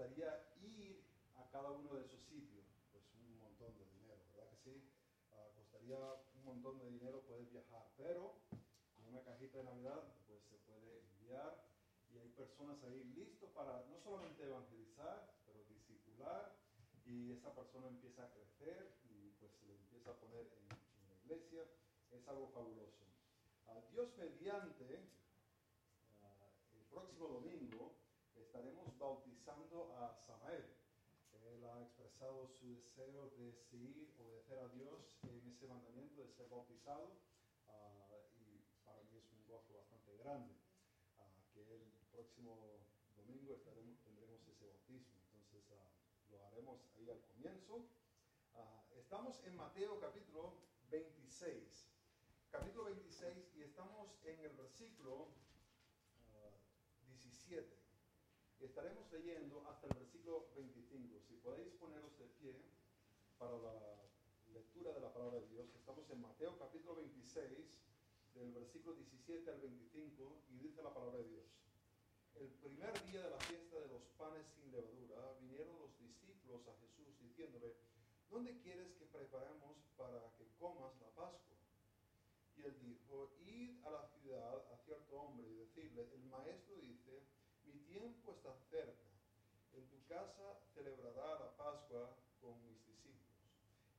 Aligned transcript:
costaría 0.00 0.32
ir 0.64 0.96
a 1.36 1.44
cada 1.52 1.72
uno 1.72 1.92
de 1.92 2.00
esos 2.00 2.22
sitios? 2.24 2.64
Pues 2.90 3.04
un 3.20 3.36
montón 3.36 3.76
de 3.76 3.84
dinero, 3.84 4.16
¿verdad 4.32 4.48
que 4.48 4.56
sí? 4.56 4.80
Ah, 5.36 5.44
costaría 5.54 6.00
un 6.40 6.44
montón 6.46 6.78
de 6.78 6.88
dinero 6.88 7.20
poder 7.28 7.44
viajar, 7.52 7.84
pero 7.98 8.40
con 8.96 9.04
una 9.12 9.20
cajita 9.20 9.58
de 9.58 9.64
Navidad 9.64 10.00
pues 10.26 10.40
se 10.48 10.56
puede 10.64 11.04
enviar 11.04 11.52
y 12.08 12.16
hay 12.16 12.30
personas 12.30 12.82
ahí 12.84 13.04
listos 13.12 13.50
para 13.50 13.84
no 13.92 14.00
solamente 14.00 14.42
evangelizar, 14.42 15.36
pero 15.44 15.60
discipular 15.68 16.56
y 17.04 17.32
esa 17.32 17.54
persona 17.54 17.88
empieza 17.88 18.24
a 18.24 18.32
crecer 18.32 18.96
y 19.04 19.28
pues 19.38 19.52
se 19.52 19.66
le 19.66 19.74
empieza 19.74 20.12
a 20.12 20.16
poner 20.16 20.48
en, 20.48 20.68
la 21.10 21.14
iglesia. 21.24 21.60
Es 22.10 22.26
algo 22.26 22.48
fabuloso. 22.48 23.04
Ah, 23.68 23.84
Dios 23.92 24.16
mediante, 24.16 25.04
ah, 26.22 26.48
el 26.72 26.84
próximo 26.88 27.28
domingo 27.28 27.89
estaremos 28.50 28.98
bautizando 28.98 29.94
a 29.94 30.12
Samael. 30.26 30.66
Él 31.46 31.64
ha 31.70 31.82
expresado 31.82 32.48
su 32.48 32.74
deseo 32.74 33.30
de 33.38 33.54
seguir, 33.70 34.12
obedecer 34.18 34.58
a 34.58 34.68
Dios 34.70 35.20
en 35.22 35.46
ese 35.46 35.68
mandamiento 35.68 36.20
de 36.20 36.32
ser 36.32 36.48
bautizado 36.48 37.12
ah, 37.68 38.10
y 38.34 38.58
para 38.84 39.04
mí 39.04 39.18
es 39.18 39.30
un 39.30 39.46
gozo 39.46 39.74
bastante 39.74 40.16
grande 40.16 40.52
que 41.54 41.60
el 41.60 41.92
próximo 42.10 42.80
domingo 43.14 43.54
tendremos 43.62 44.44
ese 44.48 44.66
bautismo. 44.66 45.14
Entonces, 45.32 45.62
lo 46.32 46.44
haremos 46.46 46.90
ahí 46.96 47.08
al 47.08 47.22
comienzo. 47.22 47.86
Ah, 48.54 48.82
estamos 48.96 49.44
en 49.44 49.54
Mateo 49.54 50.00
capítulo 50.00 50.54
26. 50.90 51.86
Capítulo 52.50 52.86
26 52.86 53.54
y 53.54 53.62
estamos 53.62 54.18
en 54.24 54.40
el 54.40 54.56
versículo 54.56 55.28
17. 57.06 57.68
Ah, 57.68 57.80
estaremos 58.66 59.10
leyendo 59.12 59.64
hasta 59.68 59.86
el 59.88 59.94
versículo 59.98 60.48
25. 60.56 61.20
Si 61.28 61.34
podéis 61.36 61.72
poneros 61.74 62.16
de 62.18 62.26
pie 62.38 62.54
para 63.38 63.56
la 63.58 64.02
lectura 64.52 64.92
de 64.92 65.00
la 65.00 65.12
palabra 65.12 65.40
de 65.40 65.46
Dios. 65.48 65.66
Estamos 65.74 66.08
en 66.10 66.20
Mateo 66.20 66.58
capítulo 66.58 66.96
26, 66.96 67.48
del 68.34 68.52
versículo 68.52 68.96
17 68.96 69.50
al 69.50 69.60
25, 69.60 70.42
y 70.50 70.58
dice 70.58 70.82
la 70.82 70.92
palabra 70.92 71.18
de 71.18 71.28
Dios 71.28 71.60
el 72.40 72.48
primer 72.64 72.92
día 73.04 73.22
de 73.22 73.30
la 73.30 73.38
fiesta 73.38 73.78
de 73.78 73.88
los 73.88 74.02
panes 74.16 74.46
sin 74.56 74.72
levadura, 74.72 75.36
vinieron 75.40 75.76
los 75.78 75.92
discípulos 75.98 76.66
a 76.68 76.74
Jesús 76.80 77.12
diciéndole, 77.20 77.76
¿dónde 78.30 78.56
quieres 78.60 78.94
que 78.94 79.04
preparemos 79.04 79.76
para 79.98 80.32
que 80.38 80.48
comas 80.58 80.92
la 81.00 81.08
Pascua? 81.08 81.56
Y 82.56 82.62
él 82.62 82.74
dijo, 82.80 83.36
id 83.44 83.84
a 83.84 83.90
la 83.90 84.06
ciudad 84.08 84.64
a 84.72 84.76
cierto 84.78 85.20
hombre 85.20 85.50
y 85.50 85.54
decirle, 85.54 86.08
el 86.14 86.24
maestro 86.24 86.69
está 88.40 88.56
cerca, 88.72 89.04
en 89.76 89.84
tu 89.92 90.00
casa 90.08 90.56
celebrará 90.72 91.44
la 91.44 91.52
Pascua 91.60 92.08
con 92.40 92.56
mis 92.64 92.80
discípulos. 92.88 93.36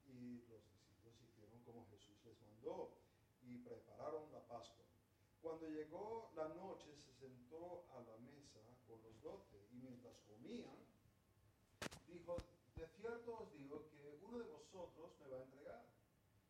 Y 0.09 0.42
los 0.50 0.66
discípulos 0.66 1.14
hicieron 1.30 1.61
como 1.61 1.86
Jesús 1.94 2.17
les 2.25 2.42
mandó 2.42 2.89
y 3.45 3.59
prepararon 3.59 4.31
la 4.34 4.42
Pascua. 4.50 4.81
Cuando 5.44 5.69
llegó 5.69 6.31
la 6.34 6.50
noche 6.58 6.89
se 7.06 7.14
sentó 7.22 7.86
a 7.94 8.02
la 8.02 8.17
mesa 8.17 8.66
con 8.89 8.97
los 9.03 9.22
doce 9.22 9.62
y 9.73 9.75
mientras 9.78 10.17
comían, 10.25 10.73
dijo, 12.09 12.38
de 12.75 12.88
cierto 12.97 13.45
os 13.45 13.53
digo 13.53 13.86
que 13.94 14.17
uno 14.25 14.39
de 14.39 14.50
vosotros 14.50 15.14
me 15.22 15.30
va 15.30 15.38
a 15.38 15.44
entregar. 15.44 15.86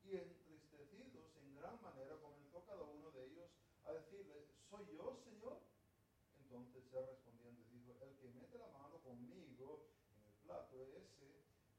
Y 0.08 0.16
entristecidos 0.16 1.28
en 1.44 1.56
gran 1.60 1.76
manera 1.84 2.16
comenzó 2.24 2.64
cada 2.64 2.84
uno 2.84 3.12
de 3.12 3.26
ellos 3.26 3.52
a 3.84 3.92
decirle, 3.92 4.48
¿soy 4.70 4.86
yo, 4.96 5.20
Señor? 5.26 5.60
Entonces 6.52 6.84
él 6.92 7.08
respondiendo 7.08 7.64
dijo, 7.72 7.96
el 8.02 8.14
que 8.18 8.28
mete 8.36 8.58
la 8.58 8.68
mano 8.76 9.00
conmigo 9.04 9.88
en 10.12 10.52
ese 10.84 11.28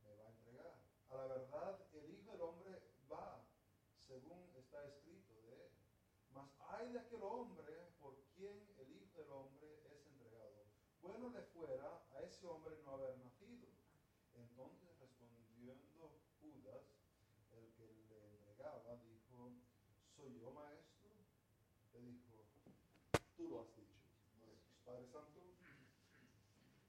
me 0.05 0.15
va 0.17 0.27
a 0.27 0.31
entregar. 0.31 0.75
A 1.11 1.17
la 1.17 1.27
verdad, 1.27 1.81
el 1.93 2.11
Hijo 2.11 2.33
del 2.33 2.41
Hombre 2.43 2.83
va, 3.11 3.45
según 3.99 4.49
está 4.57 4.85
escrito 4.87 5.35
de 5.43 5.55
él 5.55 5.73
mas 6.35 6.49
hay 6.71 6.93
de 6.93 6.99
aquel 6.99 7.23
hombre 7.23 7.73
por 8.01 8.17
quien 8.35 8.57
el 8.79 8.91
Hijo 8.97 9.19
del 9.19 9.31
Hombre 9.31 9.69
es 9.85 10.07
entregado. 10.07 10.65
Bueno 11.03 11.29
le 11.31 11.43
fuera 11.43 12.03
a 12.15 12.23
ese 12.23 12.47
hombre 12.47 12.77
no 12.85 12.93
haber 12.93 13.17
nacido. 13.19 13.69
Entonces 14.35 14.89
respondiendo 14.99 16.19
Judas, 16.41 16.85
el 17.53 17.71
que 17.75 17.87
le 18.09 18.25
entregaba, 18.25 18.97
dijo, 18.97 19.53
¿soy 20.17 20.41
yo 20.41 20.51
maestro? 20.53 21.11
Le 21.93 22.01
dijo, 22.01 22.45
tú 23.37 23.49
lo 23.49 23.61
has 23.61 23.77
dicho. 23.77 23.93
Padre 24.87 25.07
Santo, 25.07 25.41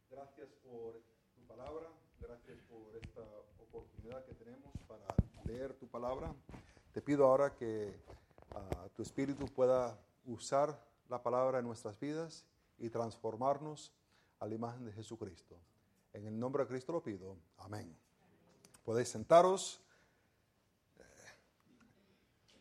gracias 0.10 0.50
por 0.64 1.02
tu 1.36 1.46
palabra, 1.48 1.92
por 2.70 2.96
esta 3.02 3.22
oportunidad 3.62 4.24
que 4.26 4.34
tenemos 4.34 4.72
para 4.88 5.06
leer 5.46 5.74
tu 5.74 5.88
palabra. 5.88 6.34
Te 6.92 7.02
pido 7.02 7.26
ahora 7.26 7.56
que 7.56 8.00
tu 8.96 9.02
Espíritu 9.02 9.46
pueda 9.48 9.98
usar 10.26 10.78
la 11.10 11.22
palabra 11.22 11.60
en 11.60 11.66
nuestras 11.66 12.00
vidas 12.00 12.46
y 12.78 12.90
transformarnos 12.90 13.92
a 14.40 14.48
la 14.48 14.56
imagen 14.56 14.86
de 14.86 14.92
Jesucristo. 14.92 15.58
En 16.14 16.28
el 16.28 16.38
nombre 16.38 16.64
de 16.64 16.70
Cristo 16.70 16.92
lo 16.92 17.02
pido. 17.02 17.38
Amén. 17.58 17.96
Podéis 18.84 19.10
sentaros. 19.10 19.80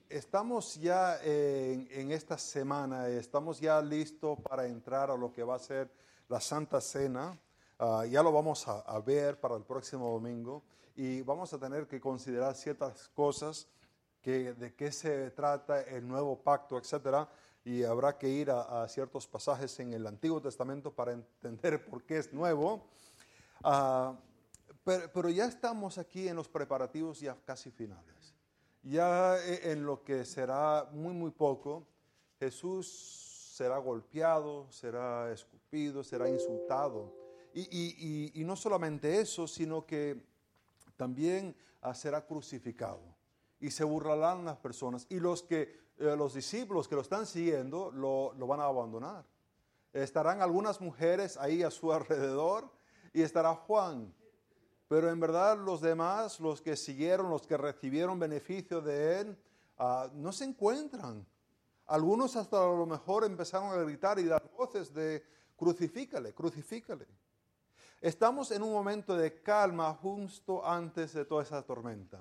Estamos 0.08 0.74
ya 0.76 1.18
en, 1.22 2.12
esta 2.12 2.36
semana, 2.36 3.08
estamos 3.08 3.58
ya 3.60 3.80
listos 3.80 4.38
para 4.40 4.66
entrar 4.66 5.10
a 5.10 5.16
lo 5.16 5.32
que 5.32 5.42
va 5.42 5.56
a 5.56 5.58
ser 5.58 5.90
la 6.28 6.40
Santa 6.40 6.80
Cena. 6.80 7.38
Ah, 7.78 8.04
ya 8.06 8.22
lo 8.22 8.32
vamos 8.32 8.66
a, 8.68 8.98
ver 9.00 9.40
para 9.40 9.56
el 9.56 9.64
próximo 9.64 10.10
domingo 10.10 10.62
y 10.94 11.22
vamos 11.22 11.52
a 11.52 11.58
tener 11.58 11.86
que 11.86 12.00
considerar 12.00 12.54
ciertas 12.54 13.08
cosas 13.08 13.66
de 14.22 14.74
qué 14.76 14.92
se 14.92 15.30
trata 15.32 15.80
el 15.82 16.06
nuevo 16.06 16.40
pacto, 16.40 16.78
etcétera, 16.78 17.28
y 17.64 17.82
habrá 17.82 18.16
que 18.16 18.28
ir 18.28 18.50
a, 18.50 18.86
ciertos 18.88 19.26
pasajes 19.26 19.78
en 19.80 19.92
el 19.92 20.06
Antiguo 20.06 20.40
Testamento 20.40 20.92
para 20.92 21.12
entender 21.12 21.84
por 21.84 22.04
qué 22.04 22.18
es 22.18 22.32
nuevo. 22.32 22.86
Ah, 23.64 24.16
pero, 24.84 25.28
ya 25.30 25.46
estamos 25.46 25.98
aquí 25.98 26.28
en 26.28 26.36
los 26.36 26.48
preparativos 26.48 27.20
ya 27.20 27.36
casi 27.44 27.70
finales. 27.70 28.34
Ya 28.82 29.36
e, 29.38 29.72
en 29.72 29.84
lo 29.84 30.02
que 30.02 30.24
será 30.24 30.88
muy, 30.92 31.14
muy 31.14 31.30
poco, 31.30 31.86
Jesús 32.38 33.52
será 33.56 33.78
golpeado, 33.78 34.70
será 34.70 35.32
escupido, 35.32 36.02
será 36.02 36.28
insultado. 36.28 37.21
Y, 37.54 38.42
no 38.44 38.56
solamente 38.56 39.20
eso, 39.20 39.46
sino 39.46 39.86
que 39.86 40.24
también 40.96 41.54
ah, 41.80 41.94
será 41.94 42.26
crucificado 42.26 43.00
y 43.60 43.70
se 43.70 43.84
burlarán 43.84 44.44
las 44.44 44.56
personas. 44.58 45.06
Y 45.08 45.20
los, 45.20 45.42
que, 45.42 45.80
eh, 45.98 46.14
los 46.16 46.34
discípulos 46.34 46.88
que 46.88 46.94
lo 46.94 47.02
están 47.02 47.26
siguiendo 47.26 47.90
lo, 47.90 48.34
lo 48.34 48.46
van 48.46 48.60
a 48.60 48.64
abandonar. 48.64 49.24
Estarán 49.92 50.40
algunas 50.40 50.80
mujeres 50.80 51.36
ahí 51.36 51.62
a 51.62 51.70
su 51.70 51.92
alrededor 51.92 52.70
y 53.12 53.22
estará 53.22 53.54
Juan. 53.54 54.12
Pero 54.88 55.10
en 55.10 55.20
verdad 55.20 55.58
los 55.58 55.80
demás, 55.80 56.40
los 56.40 56.60
que 56.60 56.76
siguieron, 56.76 57.30
los 57.30 57.46
que 57.46 57.56
recibieron 57.56 58.18
beneficio 58.18 58.80
de 58.80 59.20
él, 59.20 59.38
ah, 59.78 60.10
no 60.12 60.32
se 60.32 60.44
encuentran. 60.44 61.26
Algunos 61.86 62.36
hasta 62.36 62.58
a 62.58 62.66
lo 62.66 62.86
mejor 62.86 63.24
empezaron 63.24 63.70
a 63.70 63.82
gritar 63.82 64.18
y 64.18 64.24
dar 64.24 64.42
voces 64.56 64.92
de 64.92 65.24
crucifícale, 65.56 66.32
crucifícale. 66.32 67.06
Estamos 68.02 68.50
en 68.50 68.64
un 68.64 68.72
momento 68.72 69.16
de 69.16 69.40
calma 69.42 69.94
justo 69.94 70.66
antes 70.66 71.12
de 71.12 71.24
toda 71.24 71.44
esa 71.44 71.62
tormenta. 71.62 72.18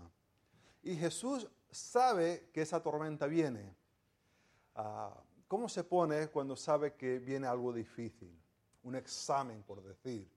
Y 0.83 0.95
Jesús 0.95 1.49
sabe 1.71 2.51
que 2.53 2.61
esa 2.61 2.83
tormenta 2.83 3.25
viene. 3.25 3.75
Ah, 4.75 5.11
¿Cómo 5.47 5.67
se 5.67 5.83
pone 5.83 6.27
cuando 6.27 6.55
sabe 6.55 6.93
que 6.93 7.17
viene 7.17 7.47
algo 7.47 7.73
difícil? 7.73 8.31
Un 8.83 8.93
examen, 8.93 9.63
por 9.63 9.81
decir. 9.81 10.29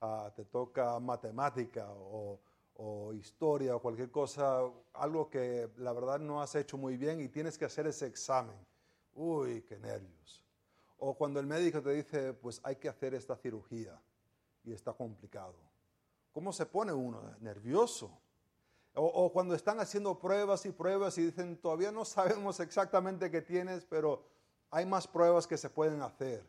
Ah, 0.00 0.32
te 0.34 0.46
toca 0.46 0.98
matemática 0.98 1.86
o, 1.90 2.40
o 2.76 3.12
historia 3.12 3.76
o 3.76 3.82
cualquier 3.82 4.10
cosa, 4.10 4.62
algo 4.94 5.28
que 5.28 5.68
la 5.76 5.92
verdad 5.92 6.20
no 6.20 6.40
has 6.40 6.54
hecho 6.54 6.78
muy 6.78 6.96
bien 6.96 7.20
y 7.20 7.28
tienes 7.28 7.58
que 7.58 7.66
hacer 7.66 7.86
ese 7.86 8.06
examen. 8.06 8.56
Uy, 9.14 9.60
qué 9.60 9.78
nervios. 9.78 10.42
O 10.96 11.12
cuando 11.12 11.38
el 11.38 11.46
médico 11.46 11.82
te 11.82 11.90
dice, 11.90 12.32
pues 12.32 12.62
hay 12.64 12.76
que 12.76 12.88
hacer 12.88 13.12
esta 13.12 13.36
cirugía 13.36 14.00
y 14.66 14.72
está 14.72 14.92
complicado. 14.92 15.54
¿Cómo 16.32 16.52
se 16.52 16.66
pone 16.66 16.92
uno? 16.92 17.22
Nervioso. 17.40 18.10
O, 18.94 19.30
cuando 19.32 19.54
están 19.54 19.78
haciendo 19.78 20.18
pruebas 20.18 20.66
y 20.66 20.72
pruebas 20.72 21.16
y 21.18 21.26
dicen, 21.26 21.56
todavía 21.58 21.92
no 21.92 22.04
sabemos 22.04 22.60
exactamente 22.60 23.30
qué 23.30 23.42
tienes, 23.42 23.84
pero 23.84 24.26
hay 24.70 24.84
más 24.84 25.06
pruebas 25.06 25.46
que 25.46 25.56
se 25.56 25.70
pueden 25.70 26.02
hacer. 26.02 26.46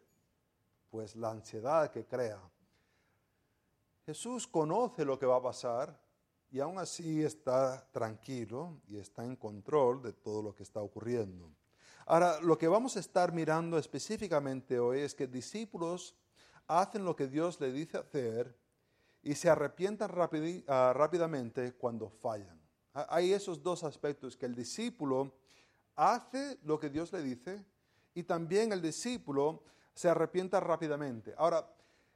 Pues 0.90 1.16
la 1.16 1.32
ansiedad 1.32 1.92
que 1.92 2.06
crea. 2.06 2.42
Jesús 4.06 4.48
conoce 4.48 5.06
lo 5.06 5.20
que 5.20 5.26
va 5.26 5.38
a 5.38 5.42
pasar 5.42 5.98
y 6.50 6.60
aún 6.60 6.80
así 6.80 7.24
está 7.24 7.86
tranquilo 7.92 8.80
y 8.88 8.98
está 8.98 9.26
en 9.26 9.36
control 9.36 10.02
de 10.02 10.14
todo 10.14 10.42
lo 10.42 10.56
que 10.56 10.64
está 10.64 10.82
ocurriendo. 10.82 11.52
Ahora, 12.06 12.40
lo 12.40 12.58
que 12.58 12.70
vamos 12.70 12.96
a 12.96 13.02
estar 13.02 13.34
mirando 13.34 13.78
específicamente 13.78 14.80
hoy 14.80 15.02
es 15.02 15.14
que 15.14 15.28
discípulos 15.28 16.16
hacen 16.68 17.06
lo 17.06 17.16
que 17.16 17.28
Dios 17.28 17.60
le 17.60 17.72
dice 17.72 17.98
hacer 17.98 18.56
y 19.24 19.36
se 19.36 19.50
arrepientan 19.50 20.12
ah, 20.68 20.94
rápidamente 20.96 21.74
cuando 21.74 22.10
fallan. 22.10 22.60
Hay 22.94 23.34
esos 23.34 23.62
dos 23.62 23.84
aspectos, 23.84 24.36
que 24.36 24.46
el 24.46 24.56
discípulo 24.56 25.34
hace 25.96 26.58
lo 26.64 26.80
que 26.80 26.90
Dios 26.90 27.12
le 27.14 27.22
dice 27.22 27.64
y 28.14 28.24
también 28.24 28.72
el 28.72 28.82
discípulo 28.82 29.64
se 29.94 30.10
arrepienta 30.10 30.60
rápidamente. 30.60 31.34
Ahora, 31.38 31.68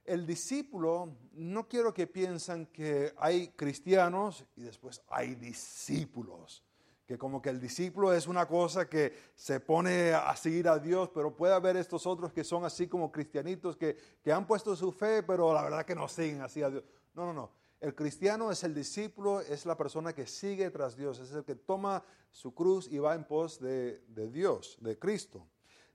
el 0.04 0.26
discípulo, 0.26 1.16
no 1.32 1.68
quiero 1.68 1.94
que 1.94 2.08
piensen 2.08 2.66
que 2.66 3.14
hay 3.16 3.48
cristianos 3.48 4.44
y 4.56 4.62
después 4.62 5.00
hay 5.08 5.36
discípulos 5.36 6.64
que 7.06 7.18
como 7.18 7.42
que 7.42 7.50
el 7.50 7.60
discípulo 7.60 8.12
es 8.12 8.26
una 8.26 8.46
cosa 8.46 8.88
que 8.88 9.12
se 9.34 9.60
pone 9.60 10.12
a 10.12 10.34
seguir 10.36 10.68
a 10.68 10.78
Dios, 10.78 11.10
pero 11.12 11.36
puede 11.36 11.54
haber 11.54 11.76
estos 11.76 12.06
otros 12.06 12.32
que 12.32 12.44
son 12.44 12.64
así 12.64 12.86
como 12.86 13.10
cristianitos 13.10 13.76
que, 13.76 13.96
que 14.22 14.32
han 14.32 14.46
puesto 14.46 14.74
su 14.76 14.92
fe, 14.92 15.22
pero 15.22 15.52
la 15.52 15.62
verdad 15.62 15.84
que 15.84 15.94
no 15.94 16.08
siguen 16.08 16.40
así 16.40 16.62
a 16.62 16.70
Dios. 16.70 16.84
No, 17.14 17.26
no, 17.26 17.32
no. 17.32 17.50
El 17.80 17.94
cristiano 17.96 18.52
es 18.52 18.62
el 18.62 18.74
discípulo, 18.74 19.40
es 19.40 19.66
la 19.66 19.76
persona 19.76 20.12
que 20.12 20.26
sigue 20.26 20.70
tras 20.70 20.96
Dios, 20.96 21.18
es 21.18 21.32
el 21.32 21.44
que 21.44 21.56
toma 21.56 22.04
su 22.30 22.54
cruz 22.54 22.86
y 22.90 22.98
va 22.98 23.14
en 23.14 23.24
pos 23.24 23.60
de, 23.60 24.04
de 24.06 24.30
Dios, 24.30 24.78
de 24.80 24.98
Cristo. 24.98 25.46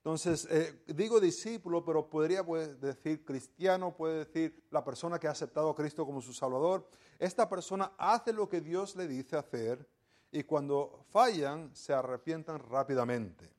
Entonces, 0.07 0.47
eh, 0.49 0.83
digo 0.87 1.19
discípulo, 1.19 1.83
pero 1.83 2.09
podría 2.09 2.41
decir 2.41 3.25
cristiano, 3.25 3.95
puede 3.95 4.19
decir 4.19 4.63
la 4.69 4.83
persona 4.83 5.19
que 5.19 5.27
ha 5.27 5.31
aceptado 5.31 5.69
a 5.69 5.75
Cristo 5.75 6.05
como 6.05 6.21
su 6.21 6.33
Salvador. 6.33 6.87
Esta 7.19 7.49
persona 7.49 7.91
hace 7.97 8.31
lo 8.31 8.47
que 8.47 8.61
Dios 8.61 8.95
le 8.95 9.07
dice 9.07 9.35
hacer 9.35 9.85
y 10.37 10.43
cuando 10.43 11.03
fallan 11.09 11.75
se 11.75 11.93
arrepientan 11.93 12.59
rápidamente. 12.59 13.49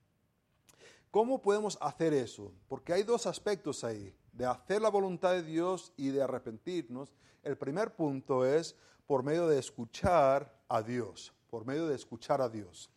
¿Cómo 1.11 1.43
podemos 1.43 1.77
hacer 1.81 2.15
eso? 2.15 2.53
Porque 2.69 2.93
hay 2.93 3.03
dos 3.03 3.27
aspectos 3.27 3.83
ahí, 3.83 4.15
de 4.33 4.47
hacer 4.47 4.81
la 4.81 4.89
voluntad 4.89 5.33
de 5.33 5.43
Dios 5.43 5.93
y 5.97 6.11
de 6.11 6.23
arrepentirnos. 6.23 7.13
El 7.43 7.59
primer 7.59 7.97
punto 7.97 8.47
es 8.47 8.77
por 9.09 9.25
medio 9.25 9.49
de 9.49 9.59
escuchar 9.59 10.57
a 10.69 10.81
Dios, 10.81 11.33
por 11.51 11.67
medio 11.67 11.89
de 11.89 11.97
escuchar 11.97 12.41
a 12.41 12.49
Dios. 12.49 12.89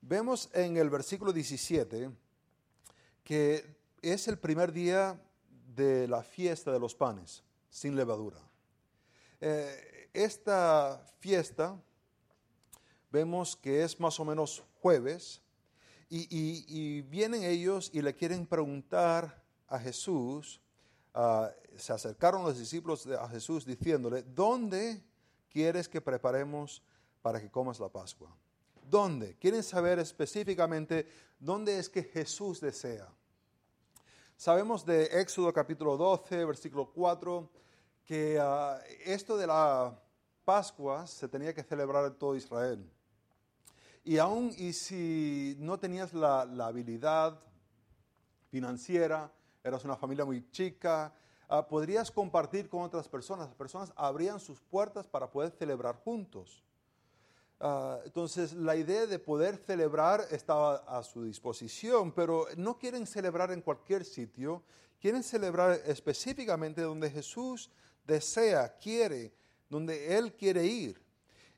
Vemos 0.00 0.50
en 0.52 0.76
el 0.76 0.90
versículo 0.90 1.32
17 1.32 2.10
que 3.22 3.76
es 4.02 4.26
el 4.26 4.40
primer 4.40 4.72
día 4.72 5.16
de 5.76 6.08
la 6.08 6.24
fiesta 6.24 6.72
de 6.72 6.80
los 6.80 6.96
panes 6.96 7.44
sin 7.68 7.94
levadura. 7.94 8.40
Eh, 9.40 10.08
esta 10.12 11.06
fiesta 11.20 11.80
vemos 13.10 13.56
que 13.56 13.82
es 13.82 13.98
más 13.98 14.18
o 14.20 14.24
menos 14.24 14.62
jueves, 14.80 15.42
y, 16.12 17.02
vienen 17.02 17.44
ellos 17.44 17.90
y 17.92 18.02
le 18.02 18.14
quieren 18.14 18.44
preguntar 18.44 19.42
a 19.68 19.78
Jesús, 19.78 20.60
ah, 21.14 21.50
se 21.76 21.92
acercaron 21.92 22.42
los 22.42 22.58
discípulos 22.58 23.06
a 23.06 23.28
Jesús 23.28 23.64
diciéndole, 23.64 24.22
¿dónde 24.22 25.00
quieres 25.48 25.88
que 25.88 26.00
preparemos 26.00 26.82
para 27.22 27.40
que 27.40 27.48
comas 27.48 27.78
la 27.78 27.88
Pascua? 27.88 28.36
¿Dónde? 28.88 29.36
Quieren 29.36 29.62
saber 29.62 30.00
específicamente 30.00 31.06
dónde 31.38 31.78
es 31.78 31.88
que 31.88 32.02
Jesús 32.02 32.60
desea. 32.60 33.08
Sabemos 34.36 34.84
de 34.84 35.04
Éxodo 35.20 35.52
capítulo 35.52 35.96
12, 35.96 36.44
versículo 36.44 36.90
4, 36.90 37.48
que 38.04 38.36
ah, 38.40 38.80
esto 39.04 39.36
de 39.36 39.46
la 39.46 39.96
Pascua 40.44 41.06
se 41.06 41.28
tenía 41.28 41.54
que 41.54 41.62
celebrar 41.62 42.06
en 42.06 42.14
todo 42.14 42.34
Israel. 42.34 42.90
Y 44.02 44.18
aún 44.18 44.52
y 44.56 44.72
si 44.72 45.56
no 45.58 45.78
tenías 45.78 46.14
la, 46.14 46.42
habilidad 46.42 47.38
financiera, 48.50 49.32
eras 49.62 49.84
una 49.84 49.96
familia 49.96 50.24
muy 50.24 50.50
chica, 50.50 51.14
ah, 51.48 51.66
podrías 51.66 52.10
compartir 52.10 52.68
con 52.68 52.82
otras 52.82 53.08
personas. 53.08 53.48
Las 53.48 53.56
personas 53.56 53.92
abrían 53.96 54.40
sus 54.40 54.60
puertas 54.60 55.06
para 55.06 55.30
poder 55.30 55.50
celebrar 55.50 55.96
juntos. 55.96 56.64
Ah, 57.60 57.98
entonces, 58.06 58.54
la 58.54 58.74
idea 58.74 59.04
de 59.04 59.18
poder 59.18 59.58
celebrar 59.58 60.26
estaba 60.30 60.76
a 60.76 61.02
su 61.02 61.24
disposición, 61.24 62.12
pero 62.12 62.46
no 62.56 62.78
quieren 62.78 63.06
celebrar 63.06 63.52
en 63.52 63.60
cualquier 63.60 64.06
sitio, 64.06 64.62
quieren 64.98 65.22
celebrar 65.22 65.78
específicamente 65.84 66.80
donde 66.80 67.10
Jesús 67.10 67.70
desea, 68.06 68.78
quiere, 68.78 69.34
donde 69.68 70.16
Él 70.16 70.32
quiere 70.32 70.64
ir. 70.64 71.09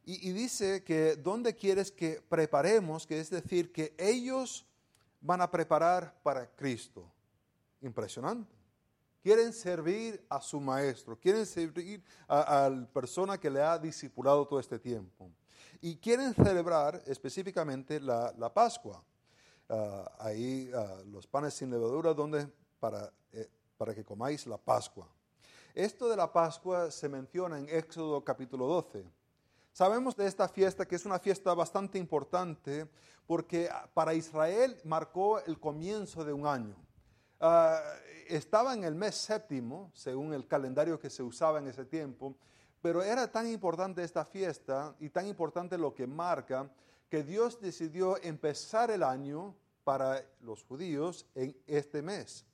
Y, 0.05 0.33
dice 0.33 0.83
que 0.83 1.15
¿dónde 1.15 1.55
quieres 1.55 1.93
que 1.93 2.21
preparemos, 2.29 3.07
que 3.07 3.21
es 3.21 3.31
decir, 3.31 3.73
que 3.73 3.95
ellos 3.97 4.67
van 5.23 5.41
a 5.41 5.51
preparar 5.51 6.13
para 6.23 6.47
Cristo. 6.47 7.11
Impresionante. 7.81 8.53
Quieren 9.23 9.53
servir 9.53 10.25
a 10.29 10.41
su 10.41 10.61
maestro, 10.61 11.17
quieren 11.17 11.47
servir 11.47 12.03
a, 12.27 12.69
la 12.69 12.87
persona 12.87 13.39
que 13.39 13.49
le 13.49 13.63
ha 13.63 13.79
discipulado 13.79 14.47
todo 14.47 14.59
este 14.59 14.81
tiempo. 14.81 15.31
Y 15.81 15.97
quieren 15.97 16.35
celebrar 16.35 17.01
específicamente 17.07 18.01
la, 18.01 18.53
Pascua. 18.53 19.03
Ah, 19.69 20.11
ahí 20.19 20.71
ah, 20.75 21.03
los 21.07 21.27
panes 21.27 21.55
sin 21.55 21.71
levadura, 21.71 22.13
donde 22.13 22.49
para, 22.81 23.13
eh, 23.33 23.49
para 23.77 23.95
que 23.95 24.05
comáis 24.05 24.45
la 24.47 24.59
Pascua. 24.59 25.09
Esto 25.73 26.09
de 26.09 26.17
la 26.17 26.33
Pascua 26.33 26.91
se 26.91 27.09
menciona 27.09 27.59
en 27.59 27.69
Éxodo 27.69 28.25
capítulo 28.25 28.67
12. 28.67 29.22
Sabemos 29.73 30.15
de 30.17 30.27
esta 30.27 30.49
fiesta 30.49 30.87
que 30.87 30.97
es 30.97 31.07
una 31.07 31.19
fiesta 31.19 31.55
bastante 31.55 31.99
importante 31.99 32.87
porque 33.27 33.71
para 33.95 34.13
Israel 34.13 34.79
marcó 34.85 35.41
el 35.41 35.59
comienzo 35.59 36.27
de 36.27 36.33
un 36.35 36.47
año. 36.47 36.77
Ah, 37.41 37.81
estaba 38.29 38.75
en 38.75 38.85
el 38.85 38.95
mes 38.95 39.15
séptimo, 39.15 39.91
según 39.95 40.35
el 40.35 40.47
calendario 40.47 41.01
que 41.01 41.09
se 41.09 41.23
usaba 41.23 41.59
en 41.59 41.69
ese 41.69 41.87
tiempo, 41.87 42.37
pero 42.83 43.03
era 43.03 43.33
tan 43.33 43.49
importante 43.49 44.05
esta 44.05 44.27
fiesta 44.27 44.95
y 45.01 45.09
tan 45.09 45.27
importante 45.27 45.79
lo 45.79 45.95
que 45.95 46.07
marca 46.07 46.71
que 47.09 47.23
Dios 47.23 47.59
decidió 47.59 48.23
empezar 48.23 48.91
el 48.91 49.03
año 49.03 49.55
para 49.85 50.23
los 50.43 50.65
judíos 50.65 51.27
en 51.35 51.57
este 51.67 52.03
mes. 52.03 52.45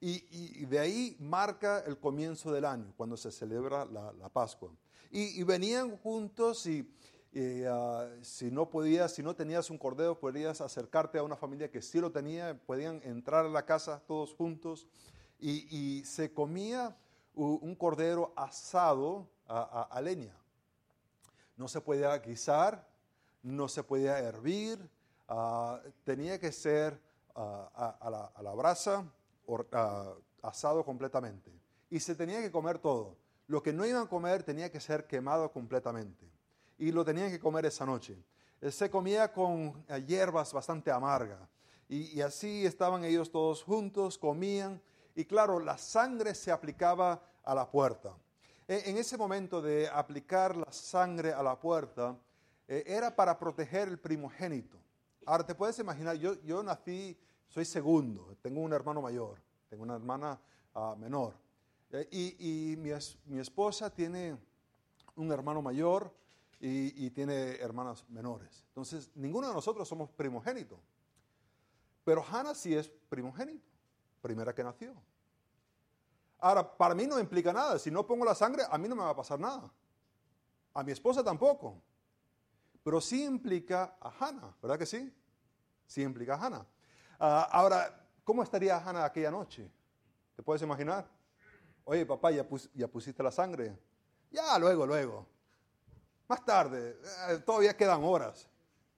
Y, 0.00 0.64
de 0.66 0.78
ahí 0.78 1.16
marca 1.20 1.80
el 1.86 1.98
comienzo 1.98 2.52
del 2.52 2.64
año, 2.64 2.92
cuando 2.96 3.16
se 3.16 3.30
celebra 3.30 3.84
la 3.84 4.28
Pascua. 4.28 4.70
Y, 5.10 5.42
venían 5.44 5.96
juntos 5.96 6.66
y, 6.66 6.86
ah, 7.66 8.06
si 8.20 8.50
no 8.50 8.68
podías, 8.68 9.14
si 9.14 9.22
no 9.22 9.34
tenías 9.34 9.70
un 9.70 9.78
cordero, 9.78 10.18
podías 10.18 10.60
acercarte 10.60 11.18
a 11.18 11.22
una 11.22 11.36
familia 11.36 11.70
que 11.70 11.80
sí 11.80 11.98
lo 11.98 12.12
tenía, 12.12 12.58
podían 12.66 13.00
entrar 13.04 13.46
a 13.46 13.48
la 13.48 13.64
casa 13.64 14.02
todos 14.06 14.34
juntos 14.34 14.86
y, 15.40 16.02
se 16.04 16.32
comía 16.32 16.96
un 17.34 17.74
cordero 17.76 18.32
asado 18.36 19.28
a, 19.46 20.00
leña. 20.02 20.36
No 21.56 21.68
se 21.68 21.80
podía 21.80 22.16
guisar, 22.18 22.86
no 23.42 23.68
se 23.68 23.82
podía 23.82 24.18
hervir, 24.18 24.78
ah, 25.28 25.80
tenía 26.04 26.38
que 26.38 26.52
ser 26.52 27.00
ah, 27.34 27.96
a, 28.00 28.10
la, 28.10 28.26
a, 28.34 28.42
la, 28.42 28.54
brasa, 28.54 29.10
asado 30.42 30.84
completamente. 30.84 31.50
Y 31.88 31.98
se 32.00 32.14
tenía 32.14 32.40
que 32.40 32.50
comer 32.50 32.78
todo 32.78 33.16
lo 33.48 33.62
que 33.62 33.72
no 33.72 33.84
iban 33.84 34.02
a 34.04 34.08
comer 34.08 34.42
tenía 34.42 34.70
que 34.70 34.78
ser 34.78 35.06
quemado 35.06 35.50
completamente. 35.50 36.30
Y 36.78 36.92
lo 36.92 37.04
tenían 37.04 37.30
que 37.30 37.40
comer 37.40 37.66
esa 37.66 37.84
noche. 37.84 38.16
Eh, 38.60 38.70
se 38.70 38.90
comía 38.90 39.32
con 39.32 39.84
eh, 39.88 40.04
hierbas 40.06 40.52
bastante 40.52 40.90
amargas. 40.90 41.40
Y, 41.88 42.20
así 42.20 42.66
estaban 42.66 43.02
ellos 43.04 43.30
todos 43.30 43.62
juntos, 43.62 44.18
comían. 44.18 44.80
Y 45.14 45.24
claro, 45.24 45.58
la 45.58 45.78
sangre 45.78 46.34
se 46.34 46.52
aplicaba 46.52 47.22
a 47.42 47.54
la 47.54 47.68
puerta. 47.68 48.14
E, 48.68 48.90
en 48.90 48.98
ese 48.98 49.16
momento 49.16 49.62
de 49.62 49.88
aplicar 49.88 50.54
la 50.54 50.70
sangre 50.70 51.32
a 51.32 51.42
la 51.42 51.58
puerta, 51.58 52.14
eh, 52.68 52.84
era 52.86 53.16
para 53.16 53.38
proteger 53.38 53.88
el 53.88 53.98
primogénito. 53.98 54.76
Ahora 55.24 55.46
te 55.46 55.54
puedes 55.54 55.78
imaginar, 55.78 56.16
yo, 56.16 56.34
yo 56.42 56.62
nací, 56.62 57.18
soy 57.48 57.64
segundo, 57.64 58.36
tengo 58.42 58.60
un 58.60 58.72
hermano 58.74 59.00
mayor, 59.00 59.40
tengo 59.70 59.82
una 59.82 59.94
hermana 59.94 60.38
ah, 60.74 60.94
menor. 60.98 61.47
Eh, 61.90 62.08
y, 62.38 62.76
mi, 62.76 63.38
esposa 63.38 63.90
tiene 63.90 64.36
un 65.16 65.32
hermano 65.32 65.62
mayor 65.62 66.14
y, 66.60 67.10
tiene 67.10 67.56
hermanas 67.56 68.04
menores. 68.08 68.64
Entonces, 68.68 69.10
ninguno 69.14 69.48
de 69.48 69.54
nosotros 69.54 69.88
somos 69.88 70.10
primogénito. 70.10 70.78
Pero 72.04 72.24
Hannah 72.24 72.54
sí 72.54 72.74
es 72.74 72.88
primogénito, 73.08 73.66
primera 74.20 74.54
que 74.54 74.64
nació. 74.64 74.94
Ahora, 76.38 76.76
para 76.76 76.94
mí 76.94 77.06
no 77.06 77.18
implica 77.18 77.52
nada. 77.52 77.78
Si 77.78 77.90
no 77.90 78.06
pongo 78.06 78.24
la 78.24 78.34
sangre, 78.34 78.62
a 78.70 78.78
mí 78.78 78.88
no 78.88 78.94
me 78.94 79.02
va 79.02 79.10
a 79.10 79.16
pasar 79.16 79.40
nada. 79.40 79.70
A 80.74 80.82
mi 80.82 80.92
esposa 80.92 81.24
tampoco. 81.24 81.82
Pero 82.82 83.00
sí 83.00 83.24
implica 83.24 83.96
a 84.00 84.12
Hannah, 84.18 84.56
¿verdad 84.62 84.78
que 84.78 84.86
sí? 84.86 85.12
Sí 85.86 86.02
implica 86.02 86.34
a 86.34 86.46
Hannah. 86.46 86.66
Ah, 87.18 87.48
ahora, 87.50 88.06
¿cómo 88.24 88.42
estaría 88.42 88.76
Hannah 88.76 89.04
aquella 89.04 89.30
noche? 89.30 89.70
¿Te 90.36 90.42
puedes 90.42 90.62
imaginar? 90.62 91.17
Oye, 91.90 92.04
papá, 92.04 92.30
¿ya, 92.30 92.86
pusiste 92.86 93.22
la 93.22 93.30
sangre? 93.30 93.74
Ya, 94.30 94.58
luego, 94.58 94.86
luego. 94.86 95.26
Más 96.28 96.44
tarde, 96.44 96.98
eh, 97.30 97.38
todavía 97.38 97.74
quedan 97.74 98.04
horas. 98.04 98.46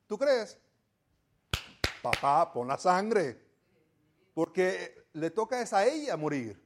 ¿Tú 0.08 0.18
crees? 0.18 0.58
Papá, 2.02 2.52
pon 2.52 2.66
la 2.66 2.76
sangre. 2.76 3.40
Porque 4.34 5.06
le 5.12 5.30
toca 5.30 5.62
es 5.62 5.72
a 5.72 5.86
ella 5.86 6.16
morir. 6.16 6.60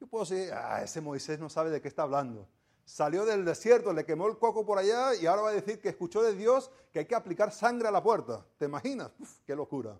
Yo 0.00 0.08
puedo 0.08 0.24
decir, 0.24 0.52
ah, 0.52 0.82
ese 0.82 1.00
Moisés 1.00 1.38
no 1.38 1.48
sabe 1.48 1.70
de 1.70 1.80
qué 1.80 1.86
está 1.86 2.02
hablando. 2.02 2.48
Salió 2.84 3.24
del 3.24 3.44
desierto, 3.44 3.92
le 3.92 4.04
quemó 4.04 4.26
el 4.26 4.38
coco 4.38 4.66
por 4.66 4.78
allá 4.78 5.14
y 5.14 5.26
ahora 5.26 5.42
va 5.42 5.48
a 5.50 5.52
decir 5.52 5.80
que 5.80 5.90
escuchó 5.90 6.20
de 6.20 6.34
Dios 6.34 6.72
que 6.92 6.98
hay 6.98 7.06
que 7.06 7.14
aplicar 7.14 7.52
sangre 7.52 7.86
a 7.86 7.92
la 7.92 8.02
puerta. 8.02 8.44
¿Te 8.58 8.64
imaginas? 8.64 9.12
¡Qué 9.46 9.54
locura! 9.54 9.96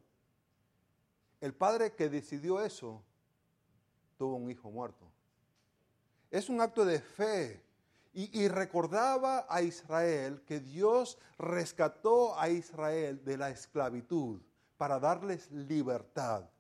El 1.41 1.55
padre 1.55 1.95
que 1.95 2.09
decidió 2.09 2.61
eso 2.61 3.05
tuvo 4.19 4.37
un 4.37 4.51
hijo 4.51 4.71
muerto. 4.71 5.07
Es 6.31 6.49
un 6.49 6.61
acto 6.61 6.85
de 6.85 7.01
fe. 7.01 7.65
Y, 8.15 8.49
recordaba 8.49 9.47
a 9.49 9.63
Israel 9.63 10.43
que 10.45 10.59
Dios 10.59 11.19
rescató 11.39 12.37
a 12.37 12.49
Israel 12.49 13.23
de 13.25 13.37
la 13.37 13.51
esclavitud 13.51 14.41
para 14.77 14.99
darles 14.99 15.49
libertad. 15.53 16.51